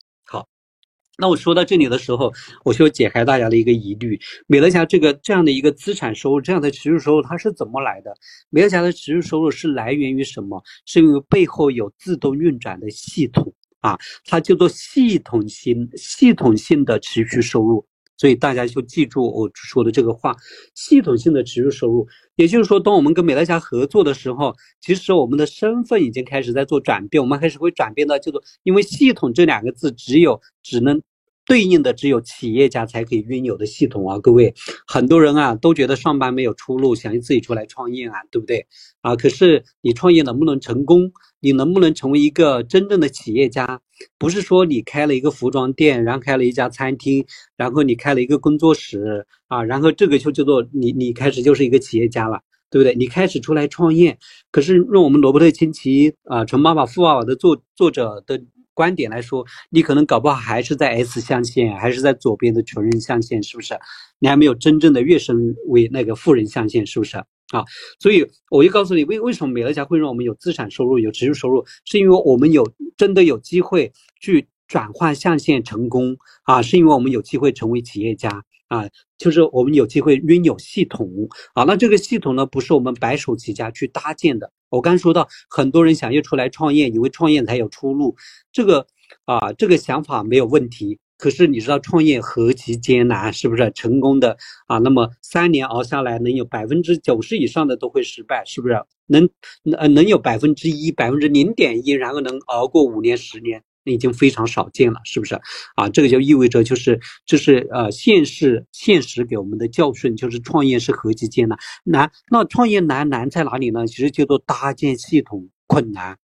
[1.21, 2.33] 那我说到这里的时候，
[2.65, 8.11] 我就解开大家的一个疑虑：美乐家这个这样的一个资产收入，这样的持续收入，它是怎么来的？
[8.49, 10.63] 美乐家的持续收入是来源于什么？
[10.87, 17.87] 是因为背后有自动运转的系统啊，它叫做系统性、系统性的持续收入。
[18.17, 20.35] 所以大家就记住我说的这个话：
[20.75, 22.09] 系统性的持续收入。
[22.37, 31.03] 也就是说，当我们跟美乐家合作的时候，其实我们的身份已经开始在做转变，我们开始会转变到叫做，因为系统这两个字只有只能。
[31.51, 34.55] 对应的只有企业家才可以拥有的系统啊，各位，
[34.87, 38.65] 很多人啊都觉得上班没有出路，想自己出来创业啊，对不对
[39.01, 39.17] 啊？
[39.17, 41.11] 可是你创业能不能成功？
[41.41, 43.81] 你能不能成为一个真正的企业家？
[44.17, 52.95] 不是说你开了一个服装店，然后开了一家餐厅，然后你开了一个工作室啊，然后这个就叫做你你开始就是一个企业家了，对不对？
[52.95, 54.17] 你开始出来创业，
[54.53, 58.41] 可是用我们罗伯特清崎啊《穷爸爸富爸爸》的作作者的。
[58.81, 63.79] 观点来说，你可能搞不好还是在 S 象限，还是在左边的穷人象限，是不是？
[64.19, 67.19] 你还没有真正的跃升为那个富人象限，是不是
[67.53, 67.63] 啊？
[67.99, 72.67] 所以我就告诉你，为为什么美乐家会让我们有资产收入、有持续收入，是因为我们有
[72.97, 81.11] 真的有机会去转换象限成功啊，是因为我们有机会成为企业家啊，就是我们有机会拥有系统
[81.55, 81.65] 啊。
[81.65, 84.51] 那这个系统呢，不是我们白手起家去搭建的。
[84.69, 88.15] 我刚说到，很多人想要出来创业，以为创业才有出路，
[88.53, 88.87] 这个
[89.25, 91.01] 啊，这个想法没有问题。
[91.19, 93.71] 可是你知道创业何其艰难，是不是？
[93.75, 94.37] 成功的
[94.69, 98.81] 啊，那么三年熬下来，能有百分之九十以上的都会失败，是不是？
[99.07, 99.29] 能
[99.77, 103.65] 呃能有百分之一、百分之零点一，然后能熬过五年、十年。
[103.85, 105.35] 已经非常少见了，是不是？
[105.75, 111.59] 啊，这个就意味着就是，就是呃，现实现实给我们的教训就是创业是何其艰难。
[111.85, 113.87] 难，那创业难难在哪里呢？
[113.87, 116.19] 其实叫做搭建系统困难，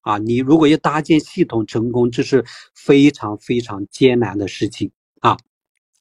[0.00, 2.44] 啊，你如果要搭建系统成功，这是
[2.74, 5.36] 非常非常艰难的事情啊。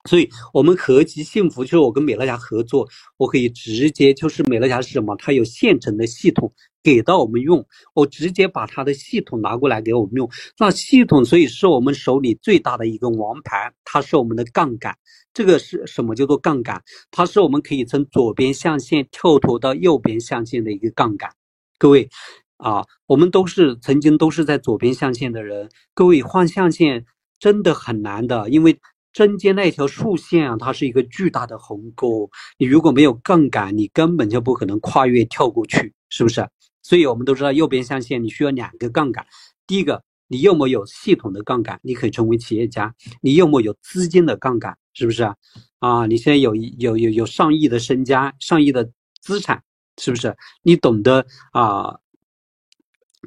[0.10, 5.16] 所以，我们何其幸福，就是我跟美乐家合作，我可以直接就是美乐家是什么？
[5.18, 6.52] 它有现成的系统。
[6.84, 10.30] 给到我们用，我直接把它的系统拿过来给我们用。
[10.58, 14.98] 那系统所以是我们手里最大的一个王牌，它是我们的杠杆。
[15.34, 16.82] 这个是什么叫做杠杆？
[17.10, 21.32] 它是我们可以从左边象限跳脱到右边象限的一个杠杆。
[21.78, 22.10] 各位
[22.58, 25.70] 啊，我们都是曾经都是在左边象限的人。
[25.94, 27.06] 各位换象限
[27.40, 28.78] 真的很难的，因为
[29.14, 32.30] 中间那条竖线啊，它是一个巨大的鸿沟。
[32.58, 36.46] 你如果没有杠杆，你根本就不可能跨越跳过去，是不是？
[36.82, 39.26] 所以我们都知道，右边象限你需要两个杠杆。
[39.68, 42.92] 第一个，你要么有系统的杠杆，你可以成为企业家；
[43.22, 45.36] 你要么有资金的杠杆，是不是啊？
[45.80, 48.90] 啊，你现在有有有有上亿的身家、上亿的
[49.22, 49.64] 资产，
[49.98, 50.36] 是不是？
[50.64, 52.00] 你懂得啊，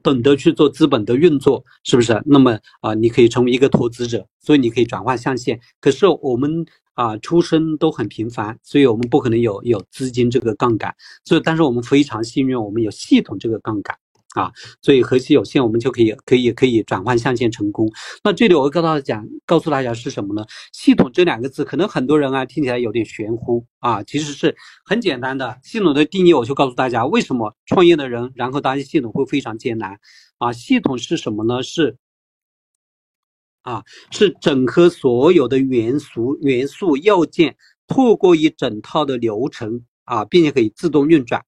[0.04, 2.22] 懂得去做资本的运作，是不是？
[2.24, 5.58] 那么啊，你可以成为一个投资者，所以你可以转换象限。
[5.80, 6.64] 可是我们。
[6.94, 13.98] 啊，出身都很平凡，所以我们不可能有有资金这个杠杆，所以但是我们非常幸运，我们有系统这个杠杆
[14.34, 17.90] 啊，所以核心有限，我们就可以可以可以转换象限成功。
[18.22, 20.44] 那这里我告诉大家讲，告诉大家是什么呢？
[20.72, 25.58] 系统这两个字，可能很多人啊听起来有点玄乎啊，其实是很简单的。
[25.62, 29.98] 系统的定义，我就告诉大家，为什么创业的人，然后搭建系统会非常艰难
[30.38, 30.52] 啊？
[30.52, 31.62] 系统是什么呢？
[31.62, 31.96] 是。
[33.62, 41.42] 啊，是整合所有的元素、元素要件，透过一整套的流程啊，并且可以自动运转，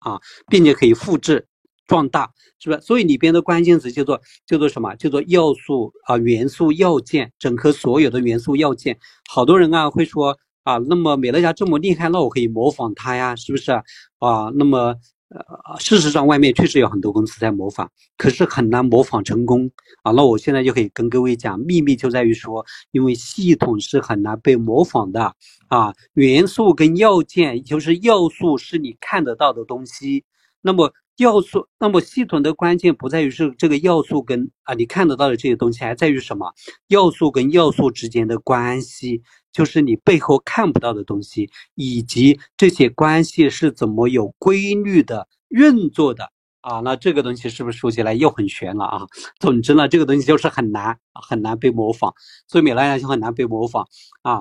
[0.00, 1.46] 啊，并且可以复制、
[1.92, 2.80] 壮大，是不是？
[2.80, 4.94] 所以里边的关键词叫做叫做什么？
[4.96, 8.98] 叫做要素啊，元素要件，整合所有的元素要件。
[9.28, 14.50] 好多人啊会说啊，那么美乐家这么厉害，那我可以模仿它呀，是不是啊？
[14.54, 14.94] 那么。
[15.34, 17.88] 呃，事实上，外面确实有很多公司在模仿，
[18.18, 19.70] 可是很难模仿成功
[20.02, 20.12] 啊。
[20.12, 25.34] 那我现在就可以跟各位讲，秘密就在于说，因为系统是很难被模仿的
[25.68, 25.94] 啊。
[26.12, 30.24] 元素跟要件，就是要素是你看得到的东西，
[30.60, 36.52] 那么要素，那么系统的关键不在于是这个要素跟啊你看得到的这些东西，还在于什么？
[36.88, 46.30] 要素跟要素之间的关系，就是你背后看不到的东西，以及这些关系是怎么有规律的运作的
[46.62, 46.80] 啊？
[46.80, 49.06] 那这个东西是不是说起来又很玄了啊？
[49.38, 52.12] 总之呢，这个东西就是很难很难被模仿，
[52.48, 53.86] 所以米兰就很难被模仿
[54.22, 54.40] 啊。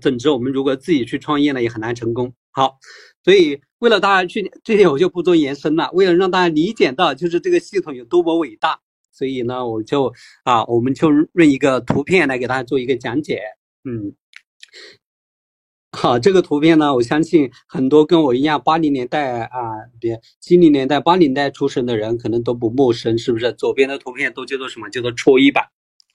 [0.00, 2.32] 总之，我们如果自己去创业呢，也很难成功。
[2.52, 2.78] 好，
[3.22, 5.88] 所以为了大家去这点，我就不做延伸了。
[5.92, 8.80] 为了让大家理解到，就是这个系统有多么伟大，
[9.12, 13.40] 所以呢，我就啊，我们就用一个图片来给大家做一个讲解。
[13.84, 14.14] 嗯，
[15.92, 19.50] 好，这个图片呢，我相信很多跟我一样八零年代啊，
[20.00, 23.52] 别七零年代、八零代出生的人可能都不陌生，是不是？
[23.52, 24.88] 左边的图片都叫做什么？
[24.90, 25.64] 叫做搓衣板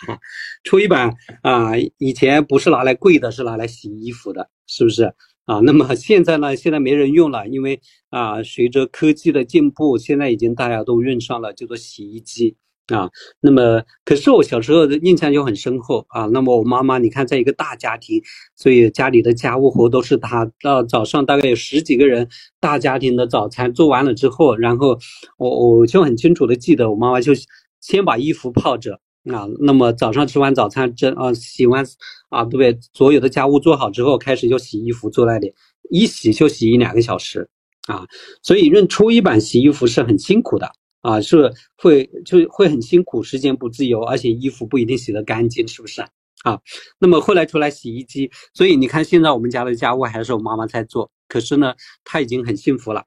[0.08, 0.20] 啊，
[0.66, 5.16] 搓衣板啊，以前不是拿来跪的，是拿来洗衣服的，是不是？
[5.46, 6.56] 啊，那么现在呢？
[6.56, 7.80] 现在没人用了，因为
[8.10, 12.56] 啊，随着科技的进步，现在已经大家都用上了叫做洗衣机
[12.88, 13.12] 啊。
[13.42, 16.26] 那么，可是我小时候的印象就很深厚啊。
[16.26, 18.20] 那么我妈妈，你看，在一个大家庭，
[18.56, 20.52] 所以家里的家务活都是她。
[20.64, 22.28] 到早上大概有十几个人，
[22.60, 24.98] 大家庭的早餐做完了之后，然后
[25.38, 27.34] 我我就很清楚的记得，我妈妈就
[27.82, 29.00] 先把衣服泡着。
[29.34, 31.84] 啊，那么早上吃完早餐，蒸啊洗完
[32.30, 32.78] 啊，对不对？
[32.94, 35.54] 所有的家务做好之后，开始就洗衣服，坐那里
[35.90, 37.50] 一洗就洗一两个小时
[37.88, 38.06] 啊。
[38.44, 40.70] 所以用搓衣板洗衣服是很辛苦的
[41.02, 46.02] 啊，是会就会很辛苦，时间不自由，而且衣服不一定洗得干净，是不是
[46.44, 46.60] 啊？
[47.00, 51.74] 那么后来出来洗衣机，所以你看现在我们家的家务还是我妈妈在做，可是呢，
[52.04, 53.04] 她已经很幸福了，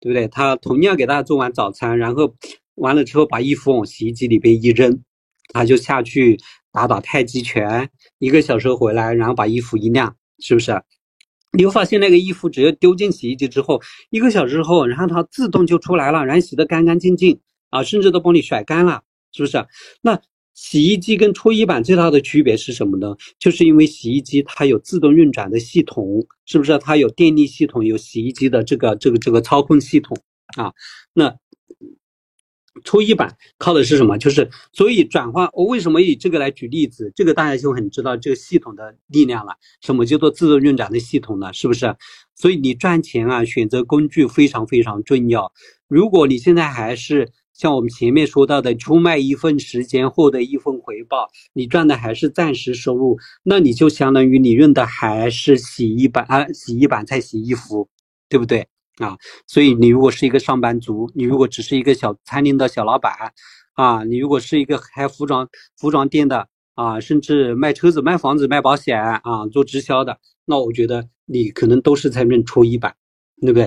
[0.00, 0.28] 对不对？
[0.28, 2.34] 她同样给大家做完早餐，然后
[2.74, 5.02] 完了之后把衣服往洗衣机里边一扔。
[5.52, 6.38] 他就下去
[6.72, 7.88] 打打太极拳，
[8.18, 10.82] 一个小时回来，然后把衣服一晾，是不是？
[11.56, 17.38] 你会发现那个衣服只要丢进洗衣机之后，一个小时后，然后它自动就出来了，然后洗得干干净净
[17.68, 19.62] 啊，甚至都帮你甩干了，是不是？
[20.00, 20.18] 那
[20.54, 23.14] 洗衣机跟搓衣板最大的区别是什么呢？
[23.38, 26.78] 就是因为洗衣机它有自动运转的系统，是不是？
[26.78, 30.16] 它有电力系统，有洗衣机的这个这个这个操控系统
[30.56, 30.72] 啊，
[31.12, 31.36] 那。
[32.84, 34.16] 搓衣板靠的是什么？
[34.18, 35.48] 就是所以转换。
[35.52, 37.12] 我为什么以这个来举例子？
[37.14, 39.52] 这个大家就很知道这个系统的力量了。
[39.80, 41.52] 什么叫做自动运转的系统呢？
[41.52, 41.94] 是不是？
[42.34, 45.52] 所以你赚钱啊，选择工具非常非常重要。
[45.86, 57.88] 如果你现在还是像我们前面说到的，出卖一份时间获得一份回报，你赚的还是暂时收入，那你就相当于你用的还是洗衣板啊，洗衣板在洗衣服，
[58.28, 58.66] 对不对？
[58.98, 59.16] 啊，
[59.46, 63.12] 所以你如果是一个上班族，你如果只是一个小餐厅的小老板，
[63.74, 72.94] 啊，你如果是一个开服装服装店的，啊，甚至卖车子、卖房子、卖保险啊，做直销的，那我觉得你可能都是在认搓衣板，
[73.40, 73.64] 对不对？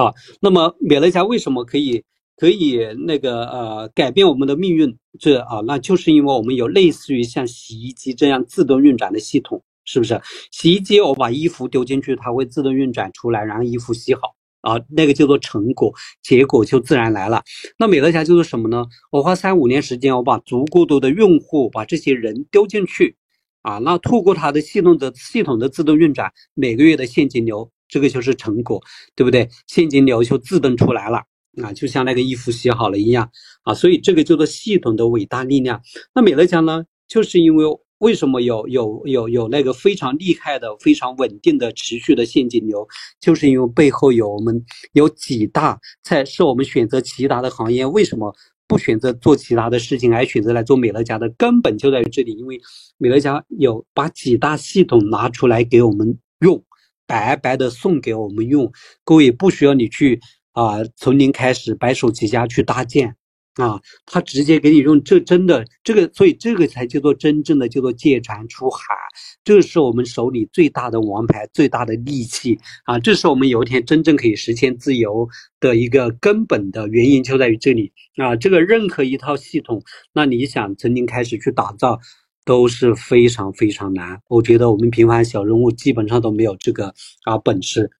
[0.00, 2.04] 啊，那么美乐家为什么可以
[2.36, 4.96] 可以那个呃改变我们的命运？
[5.18, 9.64] 这啊，那就是因为我们有类似于像洗衣机这样自动运转的系统。
[9.90, 10.20] 是不是
[10.52, 11.00] 洗衣机？
[11.00, 15.90] 我把衣服丢进去，它会自动运转出来，然后衣服洗好啊，那个叫做成果，
[16.22, 17.42] 结果就自然来了。
[17.78, 18.84] 那美乐家就是什么呢？
[19.10, 23.16] 我花三五年时间，我把足够多的用户，把这些人丢进去
[23.62, 28.82] 啊，那透过它的系统的系统的自动运转，每个月的现金流，这个就是成果，
[29.16, 29.48] 对不对？
[29.66, 31.22] 现金流就自动出来了
[31.62, 33.30] 啊，就像那个衣服洗好了一样
[33.62, 35.80] 啊，所以这个叫做系统的伟大力量。
[36.14, 37.64] 那美乐家呢，就是因为。
[37.98, 42.86] 为什么有有有有那个非常厉害的、非常稳定的、持续的现金流？
[43.20, 47.84] 就是因为背后有我们有几大才是我们选择其他的行业。
[47.84, 48.34] 为什么
[48.68, 52.60] 不选择做其他的事情，而选择来做美乐家的根本就在于这里，因为
[52.98, 56.62] 美乐家有把几大系统拿出来给我们用，
[57.06, 58.70] 白白的送给我们用。
[59.04, 60.20] 各位不需要你去
[60.52, 63.16] 啊，从零开始白手起家去搭建。
[63.58, 68.94] 啊，他直接给你用，这真的这个，所以这个才叫做真正的叫做借船出海，
[69.42, 73.00] 这是我们手里最大的王牌，最大的利器啊！
[73.00, 75.28] 这是我们有一天真正可以实现自由
[75.58, 78.36] 的一个根本的原因，就在于这里啊！
[78.36, 79.82] 这个任何一套系统，
[80.12, 81.98] 那你想曾经开始去打造，
[82.44, 84.20] 都是非常非常难。
[84.28, 86.94] 我觉得我们平凡小人物基本上都没有这个
[87.24, 87.90] 啊本事，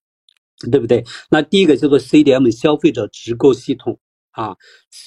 [0.71, 1.03] 对不对？
[1.29, 3.99] 那第一个叫做 CDM 消费者直购系统。
[4.39, 4.55] 啊，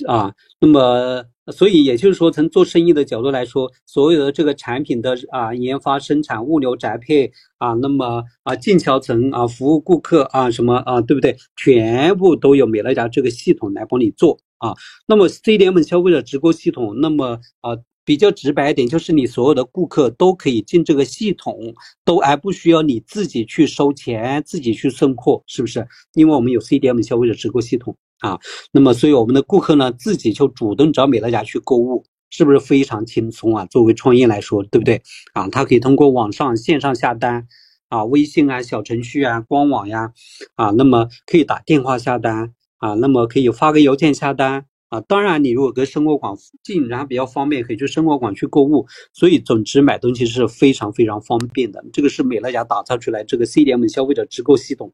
[0.06, 11.34] 啊，那么，所以也就是说，从做生意的角度来说，所有的这个产品的啊研发、生产、物流、宅配啊，那么啊进销层啊，服务顾客啊，什么啊，对不对？
[11.56, 14.74] 全部都有美乐家这个系统来帮你做啊。
[15.06, 17.70] 那么 CDM 消费者直播系统，那么啊
[18.04, 21.56] 比较直白一点，就是你所有的顾客都可以进这个系统，
[22.04, 25.86] 都而不需要你自己去收钱、自己去送货，是不是？
[26.12, 27.96] 因为我们有 CDM 消费者直播系统。
[28.22, 28.40] 啊。
[28.72, 33.66] 那么，所以我们的顾客呢，自己就主动找美乐家去购物，是不是非常轻松啊？
[33.66, 35.02] 作为创业来说，对不对
[35.34, 35.48] 啊？
[35.50, 37.46] 他可以通过网上线上下单
[37.90, 40.12] 啊，微信啊、小程序啊、官网呀
[40.54, 44.64] 啊，那么可以打电话下单啊，那么可以发个邮件下单。
[44.92, 48.84] 啊，当然，你如果跟生活馆近，然后比较方便，可以去生活馆去购物。
[49.14, 51.82] 所以，总之买东西是非常非常方便的。
[51.94, 54.92] 这个是美乐家打造出来这个 CDM 消费者直购系统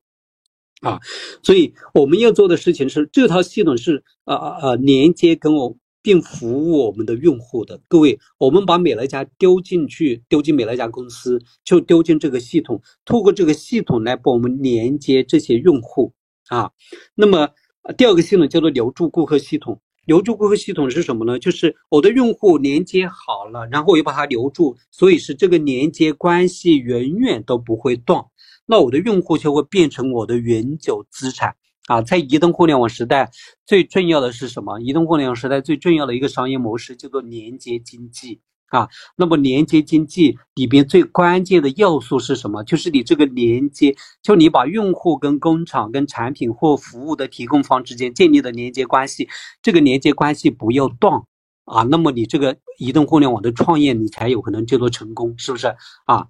[0.81, 0.99] 啊。
[1.43, 7.81] 所以我们要做的事情是，这套系统是呃呃连接跟我并服务我们的用户的。
[7.89, 16.13] 各位，我们把美乐家丢进去，丢进美乐家公司，就丢进这个系统，通过这个系统来帮我们连接这些用户
[16.49, 16.71] 啊。
[17.15, 17.49] 那么
[17.97, 19.81] 第二个系统叫做留住顾客系统。
[20.07, 21.39] 留住顾客系统是什么呢？
[21.39, 28.25] 就是我的用户连接好了，然后我又把它留住，所以是这个连接关系永远都不会断。
[28.71, 31.57] 那我的用户就会变成我的永久资产
[31.87, 32.03] 啊！
[32.03, 33.31] 在移动互联网时代，
[33.65, 34.79] 最重要的是什么？
[34.81, 38.41] 移动互联网时代最重要的一个商业模式叫做连接经济。
[38.69, 42.63] 啊，那么连接经济里边最关键的要素是什么？
[42.65, 49.27] 就是你这个连接，就你把用户跟工厂、跟产品或服务的提供方之间建立的连接关系，
[49.63, 51.23] 这个连接关系不要断
[51.65, 56.27] 啊，那么你这个移动互联网的创业，你才有可能叫做成功，是不是啊？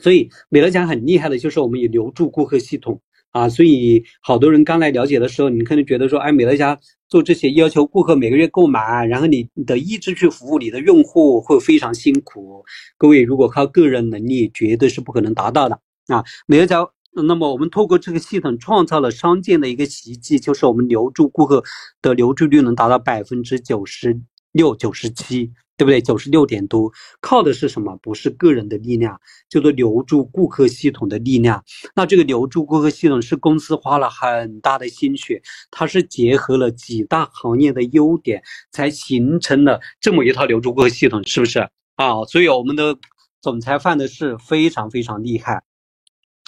[0.00, 3.00] 所以美乐家很厉害的就是我们有留住顾客系统。
[3.32, 6.78] 啊，所以好多人刚来了解的时候，你可能觉得说，哎，美乐家
[7.08, 12.62] 做这些要求顾客每个月购买，然后你的一直去服务你的用户会非常辛苦。
[12.98, 16.22] 各位如果靠个人能力，绝对是不可能达到的啊。
[16.46, 16.86] 美乐家，
[17.26, 21.64] 那么我们透过这个系统创造了商界的一个奇迹，就是我们留住顾客
[22.02, 24.20] 的留住率能达到百分之九十
[24.52, 25.50] 六、九十七。
[25.82, 26.00] 对不对？
[26.00, 27.96] 九十六点多，靠的是什么？
[28.00, 31.64] 不是个人的力量，叫做留住顾客系统的力量。
[31.92, 41.58] 那这个留住顾客系统是公司花了很大的心血，它是结合了几大行业的优点，才形成了这么一套留住顾客系统，是不是
[41.96, 42.24] 啊？
[42.28, 42.96] 所以我们的
[43.40, 45.64] 总裁范的是非常非常厉害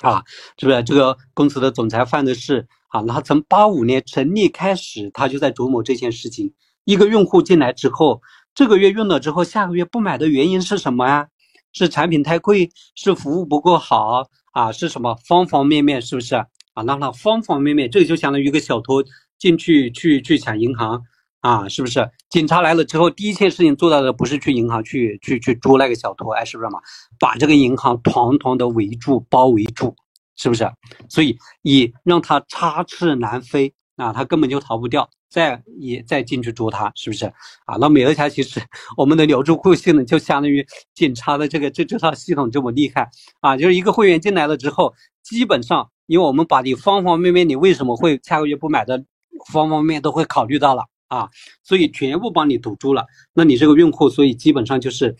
[0.01, 0.23] 啊，
[0.57, 0.81] 是不是？
[0.85, 6.55] 这个公司的总裁范的是啊，那从八五年成立开始，他就在琢磨这件事情。
[6.85, 8.23] 一个用户进来之后。
[8.55, 11.27] 这个月用了之后，下个月不买的原因是什么呀？
[11.73, 14.71] 是产品太贵，是服务不够好啊？
[14.71, 16.01] 是什么方方面面？
[16.01, 16.47] 是不是啊？
[16.87, 19.03] 那那方方面面，这个就相当于一个小偷
[19.41, 21.03] 进去去去抢银行
[21.41, 21.69] 啊？
[21.69, 22.09] 是不是？
[22.31, 26.79] 警察来了之后，第一件事情做到的不是去银行去去去捉那个小偷，哎，是不是嘛？
[27.19, 29.97] 把这个银行团团的围住，包围住，
[30.37, 30.71] 是不是？
[31.09, 35.11] 所以以让他插翅难飞啊，他根本就逃不掉。
[35.35, 37.27] 再也再进去捉他，是不是
[37.67, 37.75] 啊？
[37.81, 38.61] 那美乐家其实
[38.97, 40.65] 我们的留住顾客系统就相当于
[40.95, 43.11] 警察的这个这这套系统这么厉害
[43.41, 43.57] 啊！
[43.57, 49.05] 就是一个会员进来了之后，基本上因为我们把你方方面面，你为什么会下个月不买的
[49.53, 51.29] 方方面面都会考虑到了啊，
[51.65, 53.05] 所以全部帮你堵住了。
[53.35, 55.17] 那你这个用户，所以基本上就是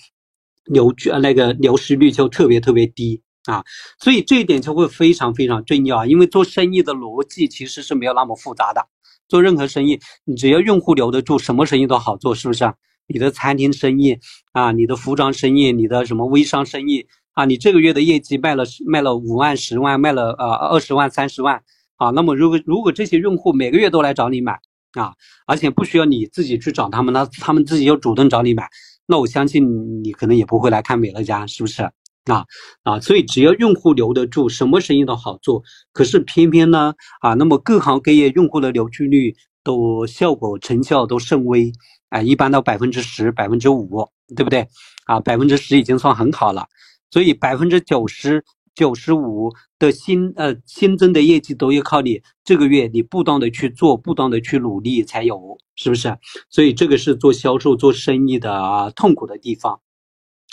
[0.67, 3.65] 流呃那个流失率就特别特别低啊，
[3.99, 6.07] 所以这一点就会非常非常重要啊！
[6.07, 8.87] 因为做生意的逻辑其实是没有那么复杂的。
[9.29, 12.75] 做任何生意，你只要用户留得住，什么生意都好做，是不是啊？
[13.07, 14.19] 你的餐厅生意
[14.53, 21.63] 啊，你的服装生意，你的什么微商生意啊，你这个月的业绩卖了卖了五万、十万，卖了呃二十万、三十万
[21.97, 22.11] 啊。
[22.11, 24.59] 那么如果如果这些用户每个月都来找你买
[24.93, 25.13] 啊，
[25.47, 28.69] 而且不需要你自己去找他们，那他们自己又主动找你买，
[29.07, 31.91] 那我相信你可能也不会来看美乐家，是不是？
[32.25, 32.45] 啊
[32.83, 35.63] 啊，所以只要用户留得住，什么生意都好做。
[35.93, 41.71] 可是偏偏呢，啊，那么各行各业用户的留住率都效果成效都甚微，
[42.09, 44.67] 啊，一般到百分之十、百分之五，对不对？
[45.05, 46.67] 啊，百分之十已经算很好了。
[47.11, 48.43] 所以百分之九十
[48.75, 56.17] 九十五的新呃新增的业绩都要靠你这个月你不断的去做，不断的去努力才有，是不是？
[56.49, 59.79] 所以这个是做销售做生意的啊痛苦的地方。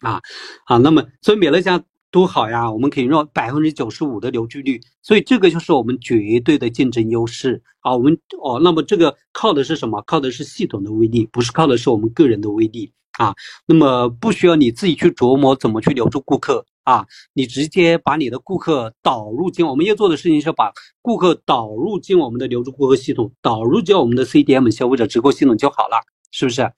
[0.01, 0.21] 啊，
[0.65, 7.95] 好，那么所以美乐家多好呀，我们可以用百分之九十五的留居率，所以这个就是我们绝对的竞争优势啊。
[7.95, 10.01] 我们哦，那么这个靠的是什么？
[10.05, 13.33] 靠的是系统的威力，不是靠的是我们个人的威力啊。
[13.65, 26.69] 那么不需要你自己去琢磨怎么去留住顾客啊，你直接把你的顾客导入进我们要做的事情是把顾客导入进我们的留住顾客系统，导入进我们的 CDM 消费者直购系统就好了，是不是？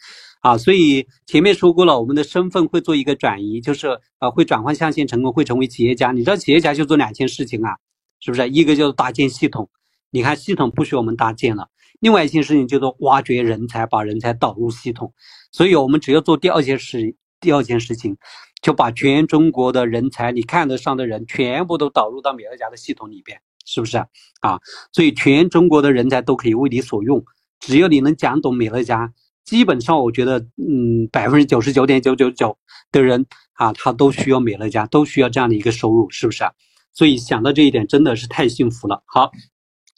[0.43, 6.11] 啊，所以前面说过了，我们的身份会做一个转移，就是呃，会转换象限成功，会成为企业家。
[6.11, 7.77] 你知道企业家就做两件事情啊，
[8.19, 8.49] 是不是？
[8.49, 9.69] 一个就是搭建系统，
[10.11, 11.63] 你看系统不需要我们搭建了；
[12.01, 15.13] 另外一件事情叫做挖掘人才，把人才导入系统。
[15.53, 18.17] 所以我们只要做第二件事，第二件事情，
[18.61, 23.97] 就把全中国的人才，你看得上的人，全部都导入到美乐家的系统里边是不是
[24.41, 24.59] 啊？
[24.91, 27.23] 所以全中国的人才都可以为你所用，
[27.61, 29.13] 只要你能讲懂美乐家，
[29.45, 32.57] 基本上我觉得，嗯，百分之九十九点九九九
[32.91, 36.51] 的人啊，他都需要美乐家，都需要这样的一个收入，是不是啊？
[36.93, 39.03] 所以想到这一点，真的是太幸福了。
[39.05, 39.31] 好。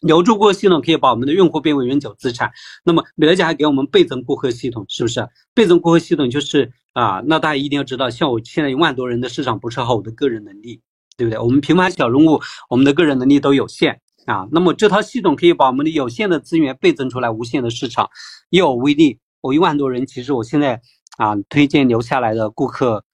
[0.02, 2.52] 留住顾客系统可以把我们的用户变为永久资产。
[2.84, 5.28] 那么美乐家还给我们倍增顾客系统，是不是？
[5.56, 10.82] 倍增顾客系统就是啊，那大家一定要知道，像我现在一万多人的市场，不是靠我的个人能力，
[11.18, 11.40] 对不对？
[11.40, 12.40] 我们平凡小人物，
[12.70, 14.48] 我们的个人能力都有限啊。
[14.52, 18.10] 那么这套系统可以把我们的有限的资源倍增出来无限的市场。
[18.50, 20.82] 又有威力，我一万多人，其实我现在
[21.18, 23.06] 啊推荐留下来的顾客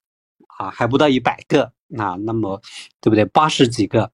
[0.58, 2.62] 啊还不到一百个啊，那么
[3.02, 3.26] 对不对？
[3.26, 4.12] 八十几个。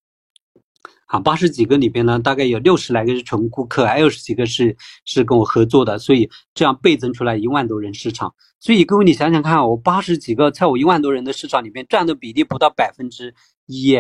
[1.06, 8.36] 啊，八十几个里边呢，大概有六十来个是纯顾客，还有十几个是是跟我合作的，所以这样倍增出来一万多人市场。
[8.60, 13.34] 所以各位你想想看，我八十几个在我一万多人的市场里面占的比例不到百分之
[13.68, 13.94] 一，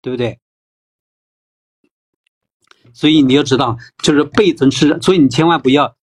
[0.00, 0.38] 对不对？
[2.94, 5.94] 所以你要知道，就是倍增是，所以你千万不要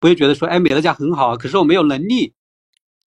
[0.00, 2.32] 不要觉得说，哎，美乐家很好，可是我没有能力。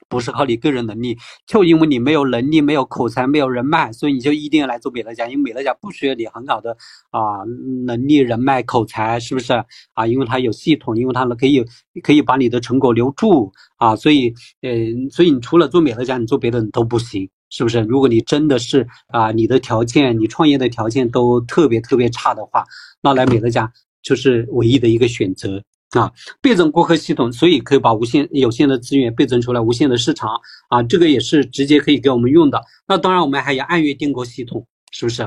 [0.10, 1.18] 不是靠你个人能力，
[1.48, 5.28] 就因为你没有能力、没有口才、没有人脉，所以你就一定要来做美乐家。
[5.28, 6.78] 因为美乐家不需要你很好的
[7.10, 7.41] 啊
[7.88, 9.54] 能力、人脉、口才，是不是
[9.94, 10.06] 啊？
[10.06, 11.66] 因为它有系统，因为它可以
[12.04, 13.96] 可以把你的成果留住啊。
[13.96, 14.32] 所以，
[14.62, 17.80] 嗯，所以你除了做美乐家，你做别的你都不行，是不是？
[17.82, 22.64] 如果你真的是啊，你的条件、你创业的条件都特别特别差的话，
[23.02, 23.72] 那来美乐家
[24.04, 25.64] 就是唯一的一个选择。
[25.94, 32.60] 啊，倍增顾客系统，所以可以把无限有限的资源倍增出来，无限的市场啊，这个也是直接可以给我们用的。
[32.88, 35.22] 那当然，我们还有按月订购系统，是不是？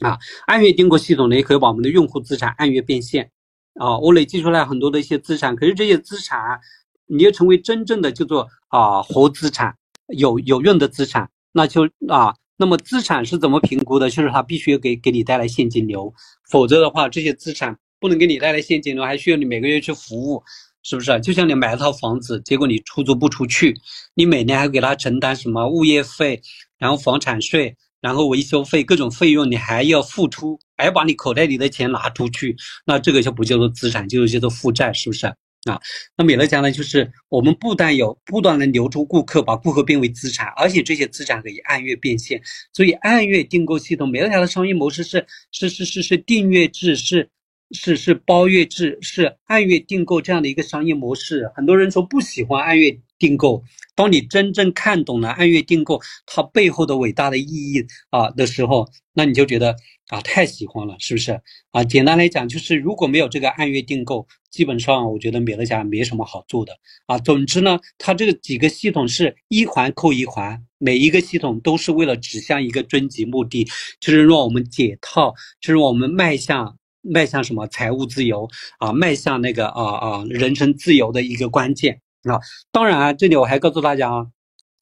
[0.00, 3.30] 啊，按月订购系统呢，也可以把我们的用户资产按月变现。
[3.74, 6.58] 啊，我累积出来很多的一些资产，可是这些资产，
[7.06, 9.76] 你要成为真正的叫做啊活资产，
[10.08, 14.10] 有有用的资产，那就啊，那么资产是怎么评估的？
[14.10, 16.12] 就是它必须给给你带来现金流，
[16.50, 17.78] 否则的话，这些资产。
[18.00, 20.42] 不能给你带来现金流，还需要你每个月去服务，
[20.82, 21.20] 是不是？
[21.20, 23.74] 就像你买了套房子，结果你出租不出去，
[24.14, 26.40] 你每年还给他承担什么物业费，
[26.78, 35.80] 然后房产税，然后维修费，各种费用你还要付出，还要把你口袋里的钱拿出去，那这个就不叫做资产，就是叫做负债，是不是啊？
[36.16, 42.40] 那美乐家呢，就是我们不但有不断的留住顾客，把顾客变为资产，而且这些资产可以按月变现，
[42.72, 47.28] 所以按月订购系统，美乐家的商业模式是是是是是订阅制是。
[47.70, 51.50] 是是包月制，是按月订购这样的一个商业模式。
[51.54, 53.62] 很多人说不喜欢按月订购，
[53.94, 59.76] 当你真正看懂了按月订购它背后的伟大的意义啊的时候，那你就觉得
[60.08, 61.38] 啊太喜欢了，是不是
[61.72, 61.84] 啊？
[61.84, 66.72] 简单来讲，就是如果没有这个按月订购，基本上我觉得美乐家没什么好做的
[67.04, 67.18] 啊。
[67.18, 73.66] 总之呢，它这个几个系统是一环扣一环，每一个系统都是为了指向一个终极目的，
[74.00, 76.77] 就是让我们解套，就是我们迈向。
[77.02, 78.92] 迈向什么财务自由啊？
[78.92, 82.38] 迈向那个啊啊人生自由的一个关键啊！
[82.72, 84.26] 当然啊，这里我还告诉大家啊，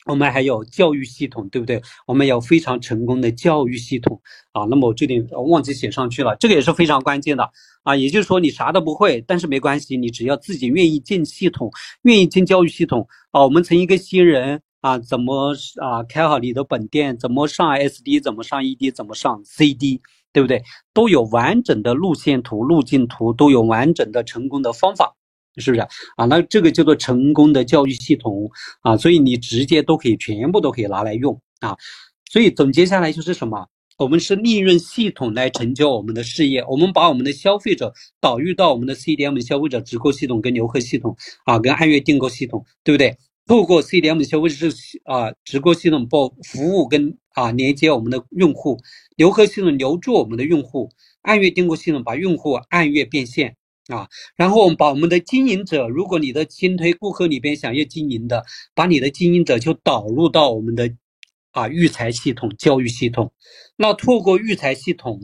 [0.07, 1.83] 我们还有教育系统，对不对？
[2.07, 4.21] 我们有非常成功的教育系统
[4.53, 4.64] 啊。
[4.64, 7.51] 那么我这里忘记写上去了，这个也是非常关键的
[7.83, 7.95] 啊。
[7.95, 11.71] 也就是说，你啥都不会，但是没关系，你只要自己愿意进系统，
[12.03, 13.43] 愿意进教育系统啊。
[13.43, 15.53] 我们从一个新人啊，怎么
[15.83, 20.01] 啊开好你的本店，怎么上 SD，怎么上 ED，怎么上 CD。
[20.37, 20.62] 对不对？
[20.93, 25.16] 都有完整的路线图、路径图，都有完整的成功的方法，
[25.57, 26.26] 是不是啊？
[26.26, 28.51] 那这个叫做成功的教育系统
[28.82, 31.74] 啊，所以你直接都可以全部都可以拿来用啊。
[32.30, 33.66] 所以总结下来就是什么？
[33.97, 41.16] 我们是利润系统来成就我们的事业，我们把我们的消费者导入到我们的 CDM 消费者直购系统跟留客系统
[41.47, 43.16] 啊，跟按月订购系统，对不对？
[43.47, 44.67] 透过 CDM 消费者
[45.05, 48.77] 啊直播系统报服务跟啊连接我们的用户，
[49.15, 50.91] 留客系统留住我们的用户，
[51.23, 58.45] 按月订购系统把用户按月变现啊，然后我们把我们的经营者，如果你的新推顾客里边想要经营的，
[58.75, 60.93] 把你的经营者就导入到我们的
[61.53, 63.33] 啊育才系统、教育系统，
[63.77, 65.21] 那透过育才系统，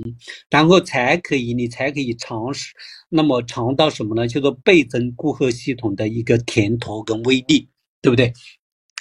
[0.49, 2.73] 然后才可以你才可以尝试，
[3.09, 4.29] 那么尝到什么呢？
[4.29, 7.69] 叫做倍增顾客系统的一个甜头跟威力。
[8.03, 8.33] 对不对？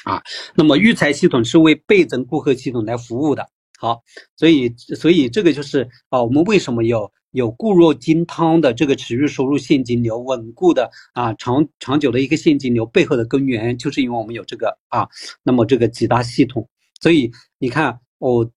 [0.06, 0.24] 啊，
[0.56, 3.50] 那么育才系统是为倍增顾客系统来服务的。
[3.78, 4.02] 好，
[4.38, 15.08] 所以所以这个就是啊，我们为什么有有固若金汤的这个持续收入现金流，稳固的啊长长久的一个现金流背后的根源，就是因为我们有这个啊，
[15.44, 16.70] 那么这个几大系统。
[17.02, 18.52] 所以你看，我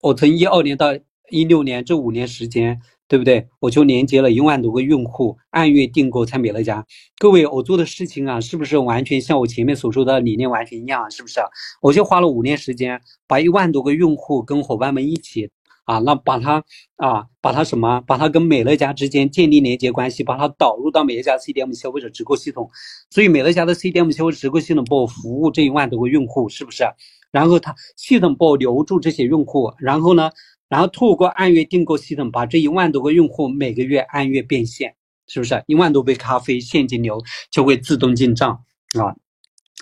[0.00, 0.88] 我从一二年到
[1.30, 2.80] 一六年这五年时间。
[3.08, 3.46] 对不对？
[3.60, 6.84] 我就连接了一万多个用户，按月订购才美乐家。
[7.18, 11.10] 各位，我做的事情啊，是不是完全像我前面所说的理念完全一样？
[11.10, 11.40] 是不是？
[11.80, 15.50] 我就花了五年时间，把一万多个用户跟伙伴们一起
[15.84, 16.64] 啊，那把它
[16.96, 22.68] 啊，把它什么，把它跟美乐家之间建立连接关系，把它导入到美乐家 CDM 消费者直购系统，
[23.08, 26.84] 所以美乐家的 CDM 消费者直购系统帮我服务这一万多个用户，是不是？
[27.30, 30.30] 然后它系统帮我留住这些用户，然后呢，
[30.68, 34.94] 然后透过按月订购系统，把这一万多个用户每个月按月变现，
[35.26, 35.62] 是不是？
[35.66, 38.64] 一万多杯咖啡现金流就会自动进账
[38.98, 39.16] 啊，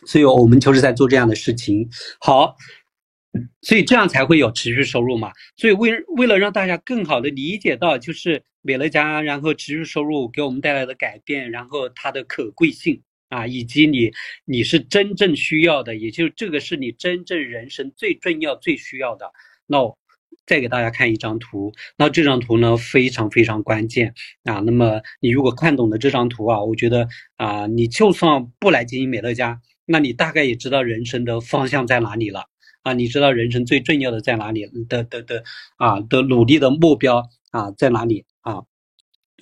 [0.07, 1.89] 所以我们就是在做这样的事情。
[2.19, 2.57] 好。
[3.63, 5.33] 所以这样才会有持续收入嘛。
[5.57, 14.13] 所以为为了让大家更好的理解到，就是美乐家，然后持续收入给我们带来的改变，然后它的可贵性啊，以及你
[14.45, 19.33] 你是真正需要的，也就是这个是你真正人生最重要、最需要的。
[19.67, 19.99] 那我
[20.47, 24.15] 再给大家看一张图，那这张图呢非常非常关键
[24.45, 24.61] 啊。
[24.61, 32.45] 那么你如果看懂了这张图啊，我觉得啊，你就算不来经营美乐家，那你大概也知道人生的方向在哪里了。
[32.83, 34.67] 啊，你知道人生最重要的在哪里？
[34.89, 35.43] 的的的
[35.79, 38.65] 啊，的努力的目标啊在哪里啊？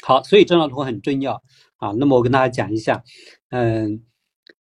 [0.01, 1.43] 好，所以这张图很重要
[1.79, 1.91] 啊。
[1.99, 3.03] 那么我跟大家讲一下，
[3.51, 4.05] 嗯，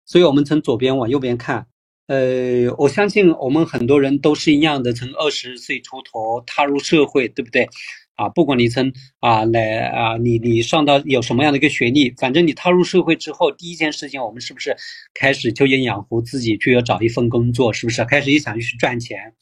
[0.06, 1.66] 所以我们从左边往右边看，
[2.08, 7.68] 呃，我相信我们很多人都是一样的，从二十岁出头踏入社会，对不对？
[8.16, 14.76] 啊，不管你从啊来啊，你你上到有什么样的一个学历，反正你踏入社会之后，第一件事情，我们是不是
[15.14, 18.06] 开始就要养活自己，就要找一份工作，是不是？
[18.06, 19.34] 开始也想去赚钱，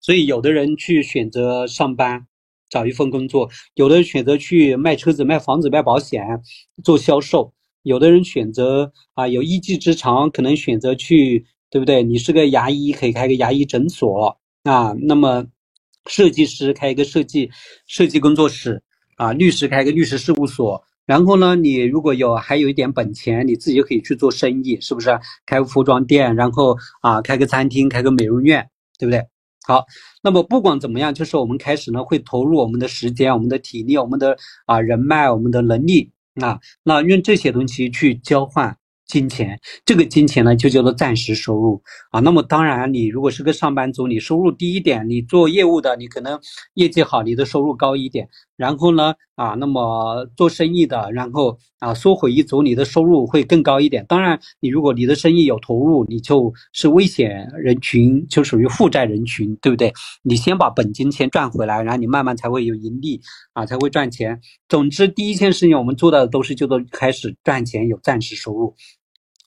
[0.00, 2.26] 所以有的人去选择上班，
[2.70, 6.24] 找一份工作；有的人选择去卖车子、卖房子、卖保险，
[6.84, 7.52] 做销售；
[7.82, 12.04] 有的人选择啊有一技之长，可能选择去，对不对？
[12.04, 14.94] 你是个牙医，可以开个牙医诊所啊。
[15.00, 15.44] 那么。
[16.06, 17.48] 设计师开一个设计
[17.86, 18.82] 设计工作室
[19.18, 25.16] 啊，律师开一个律师事务所，然后呢，你如果有还有一点本钱，你自己就可以去做生意，是不是？
[25.46, 28.68] 开个服装店，然后啊，开个餐厅，开个美容院，
[28.98, 29.24] 对不对？
[29.64, 29.84] 好，
[30.24, 36.10] 那么不管怎么样，就是我们开始呢，会投入我们的时间、我们的体力、我们的啊人脉、我们的能力
[36.40, 38.76] 啊，那用这些东西去交换。
[39.12, 41.82] 金钱，这个金钱呢，就叫做暂时收入
[42.12, 42.20] 啊。
[42.20, 46.40] 那么当然，你如果是个上班族，你收入低一点，你做业务的，你可能
[46.72, 48.26] 业绩好，你的收入高一点。
[48.56, 54.06] 然后呢，啊，那么做生意的，然后啊，缩回一组，你的收入会更高一点。
[54.06, 59.92] 当然，你如果你的生意有投入，你就是危险人群，就属于负债人群，对不对？
[60.22, 63.20] 你先把本金先赚回来，然后你慢慢才会有盈利
[63.52, 64.40] 啊，才会赚钱。
[64.68, 68.74] 总之，第一件事情我们做到的都是叫做开始赚钱，有暂时收入。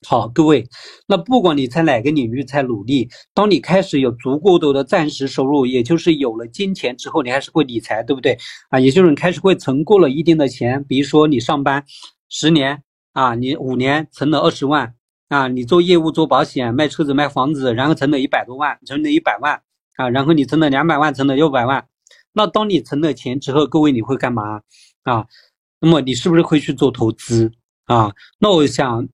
[0.08, 0.64] 好，各位，
[1.08, 8.38] 那不管你在哪个领域在努力，当你开始有足够多的暂时收入，也就是有了金钱之后，你还是会理财，对不对？
[8.70, 11.84] 啊，也就是你开始会存够了一定的钱，比如说你上班
[12.28, 12.84] 十年
[13.14, 14.94] 啊，你五年存了二十万
[15.28, 19.60] 啊，你做业务做保险卖车子卖房子，然后存了一百多万，存了一百万
[19.96, 21.84] 啊，然后你存了两百万，存了六百万，
[22.32, 24.60] 那当你存了钱之后，各位你会干嘛
[25.02, 25.26] 啊？
[25.80, 27.50] 那么你是不是会去做投资
[27.86, 28.12] 啊？
[28.38, 29.08] 那我想。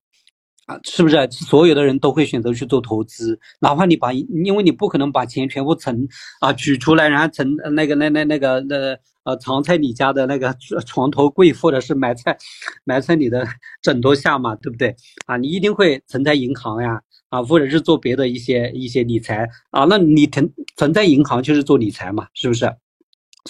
[0.67, 3.39] 啊，是不是所有的人都会选择去做投资？
[3.61, 6.07] 哪怕你把，因为你不可能把钱全部存
[6.41, 10.55] 啊取出来，然后存那个那那那个那呃藏在你家的那个
[10.87, 12.37] 床头柜，或者是埋在
[12.85, 13.45] 埋在你的
[13.83, 14.95] 枕头下嘛，对不对？
[15.27, 17.01] 啊，你一定会存在银行呀，
[17.31, 19.85] 啊，或者是做别的一些一些理财啊。
[19.85, 22.73] 那你存存在银行就是做理财嘛，是不是？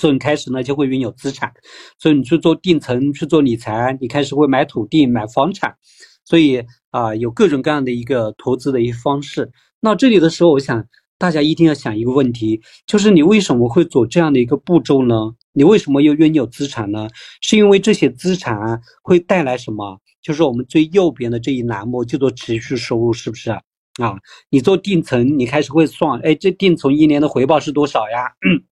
[0.00, 1.52] 所以你开始呢就会拥有资产，
[1.98, 5.76] 所以你去做定存去做理财，你开始会买土地买房产。
[6.24, 9.50] 所以啊，有各种各样的一个投资的一些方式。
[9.80, 10.86] 那这里的时候，我想
[11.18, 15.14] 大家一定要想一个问题，就是你为什么会走这样的一个步骤呢？
[15.52, 17.08] 你为什么又拥有资产呢？
[17.40, 20.00] 是因为这些资产会带来什么？
[20.22, 23.60] 就是我们最右边的这一栏目叫做持续收入，是不是啊？
[24.50, 28.30] 你做定存，你开始会算，哎，这定存一年的回报是多少呀？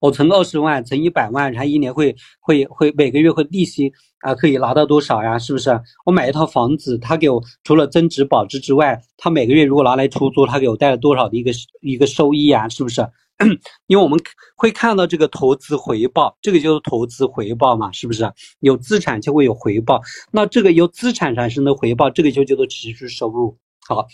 [0.00, 5.38] 我存二十万，存一百万，然后一年会会会每个月会利息啊，可以拿到多少呀？
[5.38, 5.80] 是不是？
[6.04, 11.50] 我买一套房子，他给我除了增值保值之外，他每个月如果拿来出租，他给我带来多少的一个
[11.80, 12.68] 一个收益啊？
[12.68, 13.06] 是不是？
[13.88, 14.18] 因为我们
[14.56, 18.32] 会看到这个投资回报，这个就是投资回报嘛，是不是？
[18.60, 20.00] 有资产就会有回报，
[20.30, 23.56] 那这个由资产产生的回报，这个就叫做持续收入。
[23.88, 24.06] 好。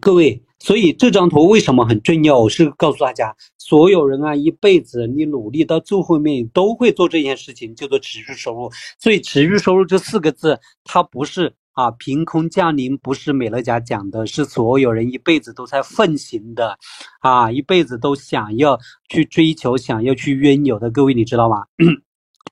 [0.00, 2.38] 各位，所以这张图为什么很重要？
[2.38, 8.70] 我是告诉大家，所有人啊，一辈子你努力到最后面都会做这件事情，叫做持续收入。
[8.98, 16.76] 所以持续收入这四个字，它不是啊凭空降临，不是美乐家讲的，是所有人一辈子都在奉行的，
[17.20, 18.78] 啊，一辈子都想要
[19.08, 20.90] 去追求、想要去拥有的。
[20.90, 21.64] 各位，你知道吗？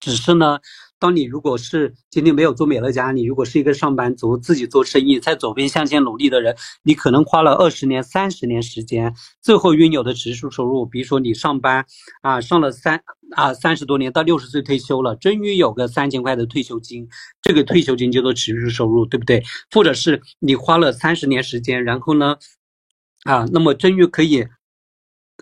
[0.01, 0.59] 只是呢。
[1.03, 11.85] 当你如果是今天没有做美乐家，你如果是一个上班族，自己做生意，在左边向前努力的人，你可能花了二十年、三十年时间，最后拥有的指数收入，比如说你上班
[12.21, 13.03] 啊，上了三
[13.35, 17.09] 啊三十多年，到六十岁退休了，终于有个三千块的退休金，
[17.43, 19.43] 这个退休金叫做持续收入，对不对？
[19.73, 22.37] 或者是你花了三十年时间，然后呢，
[23.25, 24.47] 啊，那么终于可以。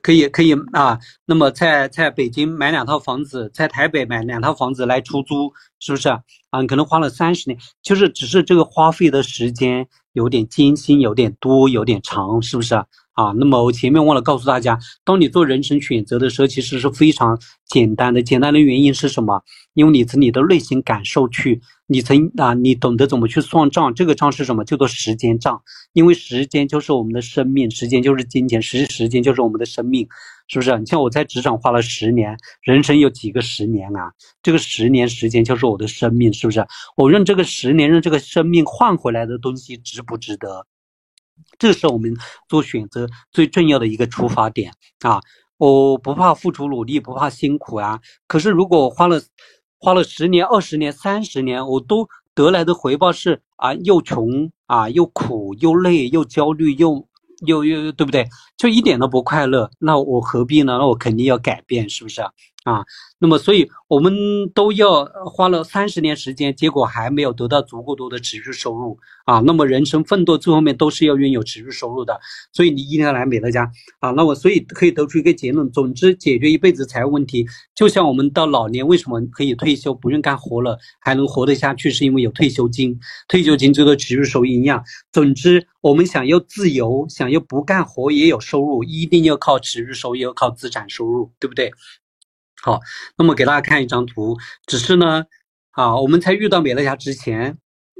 [0.02, 6.20] 可以可以啊，那么在在北京买两套房子，在台北买两套房子来出租，是不是啊？
[6.50, 12.84] 啊，可能花了三十年，就是只是这个花费的时间有点艰辛，有点多，有点长，是不是啊？
[13.12, 18.22] 啊，那么我前面忘了告诉大家，当你做人生选择的时候，其实是非常简单的。
[18.22, 19.42] 简单的原因是什么？
[19.74, 21.60] 因为你从你的内心感受去。
[21.92, 23.92] 你曾啊，你懂得怎么去算账？
[23.92, 24.64] 这个账是什么？
[24.64, 25.60] 叫做时间账。
[25.92, 30.06] 因为时间就是我们的生命，时间就是金钱，实时间就是我们的生命，
[30.46, 30.78] 是不是？
[30.78, 34.12] 你像我在职场花了十年，人生有几个十年啊？
[34.40, 36.64] 这个十年时间就是我的生命，是不是？
[36.96, 40.64] 我用这个十年，用这个生命换回来的东西值不值得？
[41.58, 42.16] 这是我们
[42.48, 45.20] 做选择最重要的一个出发点啊！
[45.56, 47.98] 我不怕付出努力，不怕辛苦啊。
[48.28, 49.20] 可是如果我花了。
[49.82, 57.08] 花了十年、二十年、三十年，我都得来的回报是啊，又穷啊，又苦，又累，又焦虑，又
[57.46, 58.28] 又又，对不对？
[58.58, 60.76] 就一点都不快乐，那我何必呢？
[60.76, 62.30] 那我肯定要改变，是不是啊？
[62.64, 62.84] 啊
[63.18, 64.12] 那么，所以我们
[64.54, 69.40] 都要花了三十年时间，结果还没有得到足够多的持续收入啊。
[69.40, 72.18] 那么，人生奋斗最后面都是要拥有持续收入的，
[72.52, 74.10] 所以你一定要来美乐家啊。
[74.10, 82.98] 那我所以可以得出一个结论：总之，解决一辈子财务问题，就像我们到老年为什么可以退休不用干活了，还能活得下去，是因为有退休金。
[83.28, 84.84] 退休金这个持续收入一样。
[85.12, 91.72] 总之，我们想要自由，想要不干活也有收入，一定要靠持续收入，要靠资产收入，对不对？
[92.62, 92.80] 好，
[93.16, 94.36] 那么给大家看一张图，
[94.66, 95.24] 只是呢，
[95.70, 97.56] 啊，我们在遇到美乐家之前，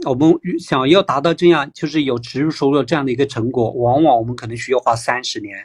[0.07, 5.57] 我们想要达到这样，就是有持续收入这样的一个成果，往往我们可能需要花三十年。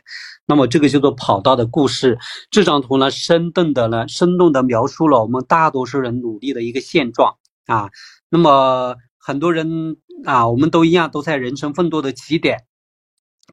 [0.48, 2.18] 那么这个叫做跑道的故事。
[2.52, 7.36] 这张图呢，生动的呢，生动的描述了我们大多数人努力的一个现状
[7.66, 7.90] 啊。
[8.30, 12.60] 那么很多人啊，我们都一样，都在人生奋斗的起点，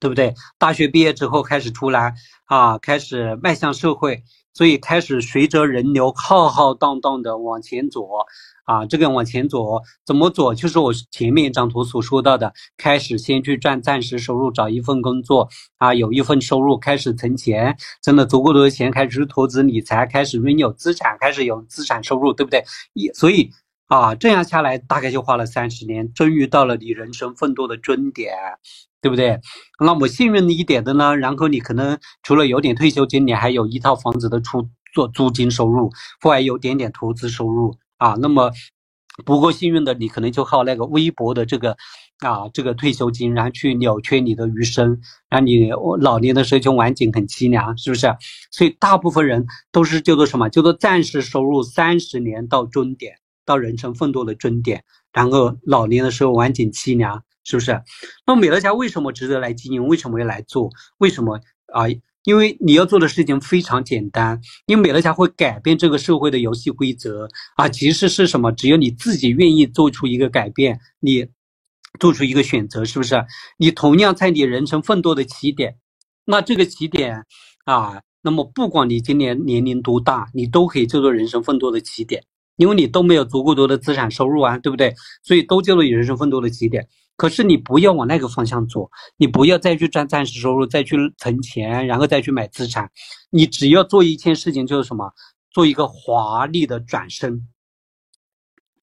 [0.01, 0.35] 对不对？
[0.59, 2.15] 大学毕业之后开始出来
[2.47, 4.23] 啊，开始迈向社会。
[4.55, 8.07] 所以开始随着人流浩浩荡荡的往前走，
[8.65, 10.53] 啊，这个往前走怎么走？
[10.53, 22.63] 就是我前面一张图所说到的，开始先去赚暂时收入，找一份工作，啊，有一份收入，开始存钱，存了足够多的钱，开始投资理财，开始拥有资产，开始有资产收入，对不对？
[22.93, 23.51] 一所以
[23.93, 28.33] 啊，这样下来大概就花了三十年，终于到了你人生奋斗的终点。
[29.03, 29.41] 对不对？
[29.85, 31.17] 那么幸运一点的呢？
[31.17, 35.91] 然后你可能除了有点退休金，你还有一套房子的出做租金收入，
[36.21, 38.15] 或还有点点投资收入啊。
[38.21, 38.53] 那么
[39.27, 41.77] 不够幸运的，你可能就靠那个微薄的这个
[42.21, 48.07] 啊这个退休金，然后去了却你的余生，让你老年的时候就晚景很凄凉，是不是？
[48.53, 50.49] 所以大部分人都是叫做什么？
[50.49, 57.23] 叫做暂时收入三十年到终点，到人生奋斗的终点，然后老年的时候晚景凄凉。
[57.45, 57.83] 是不是？
[58.25, 59.85] 那美乐家为什么值得来经营？
[59.89, 60.71] 为什么要来做？
[60.99, 61.41] 为什么
[61.75, 61.83] 啊？
[62.23, 67.69] 因为你要做的事情非常简单，因为美乐家会改变这个社会的游戏规则啊。
[67.69, 68.53] 其实是什么？
[68.53, 71.27] 只要你自己愿意做出一个改变，你
[71.99, 73.25] 做出一个选择，是不是？
[73.59, 75.79] 你同样在你人生奋斗的起点，
[76.25, 77.27] 那这个起点
[77.65, 82.23] 啊，那么不管你今年年龄多大，你都可以叫做人生奋斗的起点，
[82.57, 84.95] 因为你都没有足够多的资产收入啊，对不对？
[85.23, 86.89] 所以都叫做人生奋斗的起点。
[87.17, 92.91] 可是你不要往那个方向走，你不要再去赚暂时收入，再去存钱，然后再去买资产。
[93.31, 95.13] 你只要做一件事情，就是什么？
[95.51, 97.49] 做一个华丽的转身，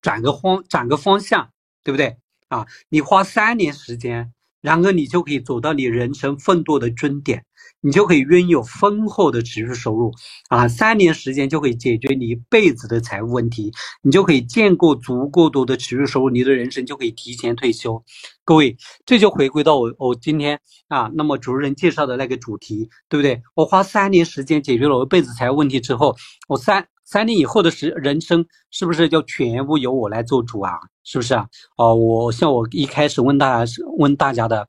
[0.02, 1.50] 转个方，转个方向，
[1.84, 2.18] 对不对？
[2.48, 4.34] 啊，你花三年时间。
[4.62, 7.46] 然后你就可以走到你人生奋斗的终点，
[7.82, 10.12] 你就可以拥有丰厚的持续收入
[10.50, 10.68] 啊！
[10.68, 13.72] 三年时间就可以解决你一辈子的财务问题，
[14.02, 18.04] 你就可以建构足够多的持续收入，你的人生就可以提前退休。
[18.44, 18.76] 各位，
[19.06, 23.42] 这就回归到我我今天啊，那么主持人介绍的那个主题，对不对？
[23.56, 26.16] 我花三年时间解决了我一辈子财务问题之后，
[26.48, 26.88] 我三。
[27.12, 30.74] 三年以后的时人生是不是就全部由我来做主啊？
[31.04, 31.48] 是不是啊？
[31.76, 34.68] 哦，我像我一开始问大家问大家的，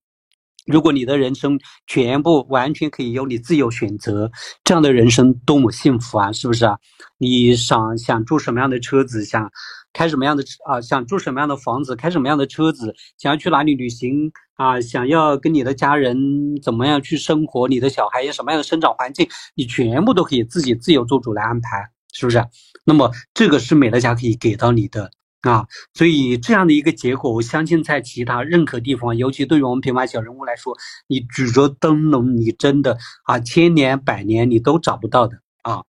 [0.70, 4.30] 如果你的人生全部完全可以由你自由选择，
[4.62, 6.30] 这样的人生多么幸福啊？
[6.32, 6.78] 是不是啊？
[7.18, 9.50] 你想想住什么样的车子，想
[9.92, 10.80] 开什么样的啊？
[10.80, 14.80] 想住什么样的房子，开什么样的车子，想要去哪里旅行啊？
[14.80, 16.16] 想要跟你的家人
[16.62, 17.66] 怎么样去生活？
[17.66, 21.90] 你的小孩有什么样的生长环境，你全部都可以自己自由做主来安排。
[22.12, 22.44] 是不是
[22.84, 25.10] 那么这个是美乐家可以给到你的
[25.42, 30.76] 啊，所以这样的一个结果，我相信在其他任何地方，尤其对于我们平凡小人物来说，
[31.06, 35.82] 你举着灯笼，你真的啊，千年百年你都找不到的啊。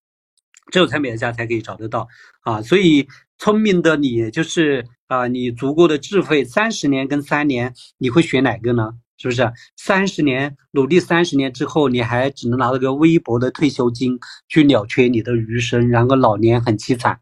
[0.72, 2.08] 只有在美乐家才可以找得到
[2.44, 8.94] 啊，所以聪明的你就是啊，你足够的智慧，三十年跟三年，你会选哪个呢？
[9.18, 9.52] 是不是？
[9.76, 17.20] 三十年努力，三十年之后，你还只能拿到个微薄的退休金去了却你的余生，然后老年很凄惨。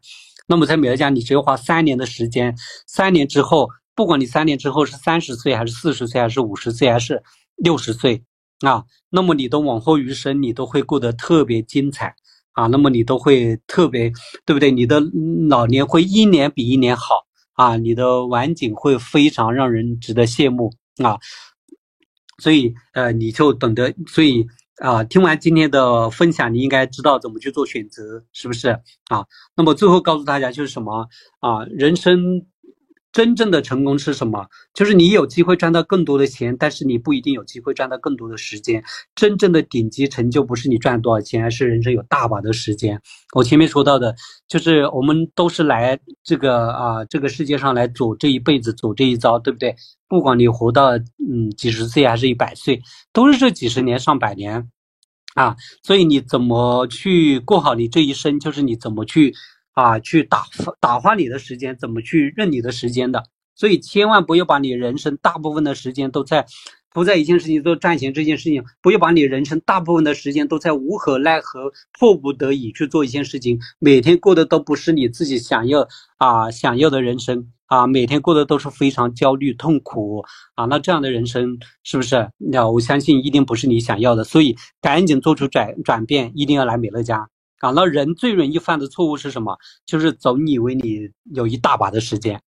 [0.50, 2.54] 那么在美乐家，你只有花三年的时间，
[2.86, 7.22] 三年之后，不管你三年之后是三十岁还是四十岁还是五十岁还是
[7.56, 8.24] 六十岁
[8.66, 12.14] 啊，那么你的往后余生你都会过得特别精彩。
[12.52, 14.10] 啊，那么你都会特别，
[14.44, 14.72] 对不对？
[14.72, 15.00] 你的
[15.48, 20.72] 老年会一年比一年好啊，你的晚景会非常让人值得羡慕
[21.02, 21.16] 啊。
[22.42, 23.94] 所以，呃，你就懂得。
[24.08, 24.44] 所以，
[24.80, 28.70] 啊，听完今天的分享，你应该知道怎么去做选择，是不是
[29.08, 29.24] 啊？
[29.54, 31.06] 那么最后告诉大家就是什么
[31.40, 31.64] 啊？
[31.70, 32.46] 人生。
[33.12, 34.46] 真正的成功是什么？
[34.72, 38.84] 就是你有机会赚到更多的钱，但是你不一定有机会赚到更多的时间。
[39.16, 43.00] 真正的顶级成就不是你赚多少钱，而是人生有大把的时间。
[43.34, 44.14] 我前面说到的，
[44.46, 49.74] 就是我们都是来这个啊这个世界上来走这一辈子，走这一遭，对不对？
[50.06, 52.80] 不管你活到嗯几十岁还是一百岁，
[53.12, 54.70] 都是这几十年上百年
[55.34, 55.56] 啊。
[55.82, 59.34] 所以你怎么去过好你这一生，就是你怎么去。
[59.80, 63.24] 啊，去打发打发你的时间，怎么去认你的时间的？
[63.54, 66.44] 所以千万不要把你人生大部分的时间都在，
[66.92, 80.24] 不在一件事情做赚钱这件事情，不要把你人生大部分的时间都在无可奈何、迫不得已去做一件事情，每天过的都不是你自己想要啊想要的人生啊，每天过的都是非常焦虑、痛苦
[80.56, 82.30] 啊，那这样的人生是不是？
[82.38, 87.28] 那我相信一定不是你想要的，所以赶紧做出转转变，一定要来美乐家。
[87.60, 89.56] 啊，那人最容易犯的错误是什么？
[89.86, 92.40] 就是总以为你有一大把的时间，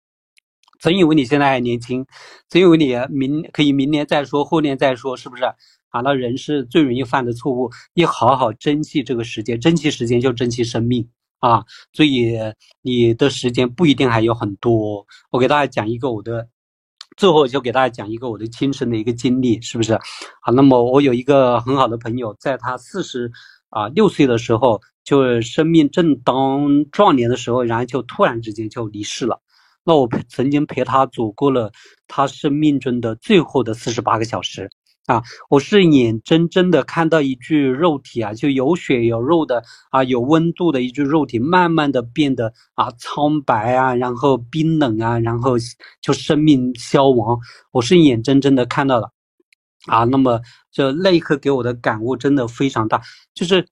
[0.81, 2.07] 总以为你现在还年轻，
[2.49, 5.45] 总以为你明可以明年再说，后年再说，是不是？
[5.91, 11.07] 啊，那人是最容易犯的错误，要好好珍惜这个时间，珍惜时间就珍惜生命
[11.41, 11.63] 啊！
[11.93, 12.35] 所以
[12.81, 15.07] 你的时间不一定还有很多。
[15.31, 16.49] 我给大家讲一个我的，
[17.19, 19.93] 最后就给大家讲一个我的亲身的一个经历，是不是？
[19.93, 23.31] 啊，那么我有一个很好的朋友，在他四十
[23.69, 24.81] 啊六岁的时候。
[25.05, 29.41] 就是生命正当壮年的时候，然后就突然之间就离世了。
[29.85, 31.73] 那我曾经陪他走过了
[32.07, 34.71] 他生命中的最后的四十八个小时
[35.07, 45.57] 啊，我是眼睁睁的看到一具肉体啊，就有血有肉的啊，有温度的一具肉体，慢慢的变得啊苍白啊，然后冰冷啊，然后
[46.01, 47.41] 就生命消亡。
[47.73, 49.11] 我是眼睁睁的看到了
[49.89, 50.41] 啊，那么
[50.71, 53.03] 就那一刻给我的感悟真的非常大，
[53.35, 53.67] 就是。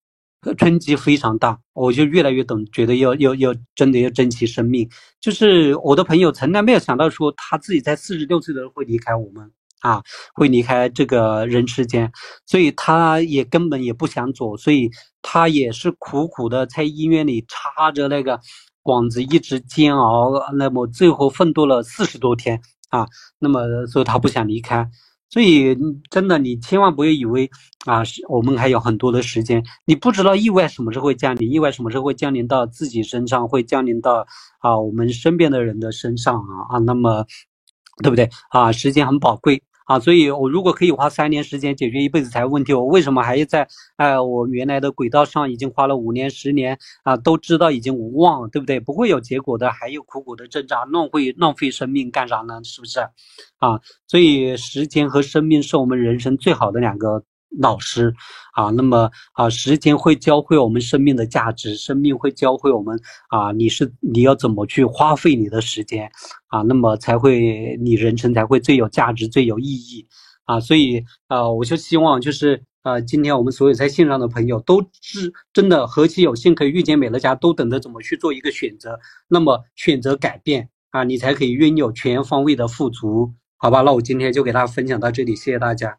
[0.57, 4.89] 冲击非常大，我就越来越懂，觉得要要要真的要珍惜生命。
[5.21, 10.03] 就是我的朋友从来没有想到说他自己在四十六岁的时候会离开我们啊，
[10.35, 12.11] 会离开这个人世间，
[12.47, 18.41] 所以他也根本也不想走，所以他也是苦苦的在医院里插着那个
[18.83, 23.07] 管子一直煎熬，那么最后奋斗了四十多天啊，
[23.39, 24.89] 那么所以他不想离开。
[25.31, 25.77] 所以，
[26.11, 27.49] 真的，你千万不要以为
[27.87, 29.65] 啊，我们还有很多的时间。
[29.85, 34.27] 你不知道意外什么时候会降临，意外什么时候会降临到自己身上，会降临到
[34.59, 36.79] 啊我们身边的人的身上啊啊。
[36.79, 37.25] 那么，
[38.03, 38.73] 对不对啊？
[38.73, 39.63] 时间很宝贵。
[39.91, 43.67] 啊，所以我如果可以花三年时间解决一辈子财务问题，我为什么还要在
[43.97, 47.17] 哎我原来的轨道上已经花了五年十年啊？
[47.17, 48.79] 都知道已经无望，对不对？
[48.79, 52.63] 不会有结果的，还有苦苦的挣扎，浪费浪费生命干啥呢？
[52.63, 53.01] 是不是？
[53.59, 57.25] 啊，所以时间和生命是我们人生最好的两个。
[57.59, 58.15] 老师，
[58.55, 66.11] 啊，那么啊，时间会教会我们生命的价值，生命会教会我们啊，你是你要怎么去花费你的时间，
[66.47, 70.07] 啊，那么才会你人生才会最有价值、最有意义，
[70.45, 78.99] 啊，所以啊，我就希望就是啊，今天我们所有在线上的朋友都是真的何其有幸可以遇见美乐家，都等着怎么去做一个选择，
[79.29, 83.81] 那么选择改变啊，你才可以拥有全方位的富足，好吧？
[83.83, 85.99] 那我今天就给大家分享到这里，谢谢大家。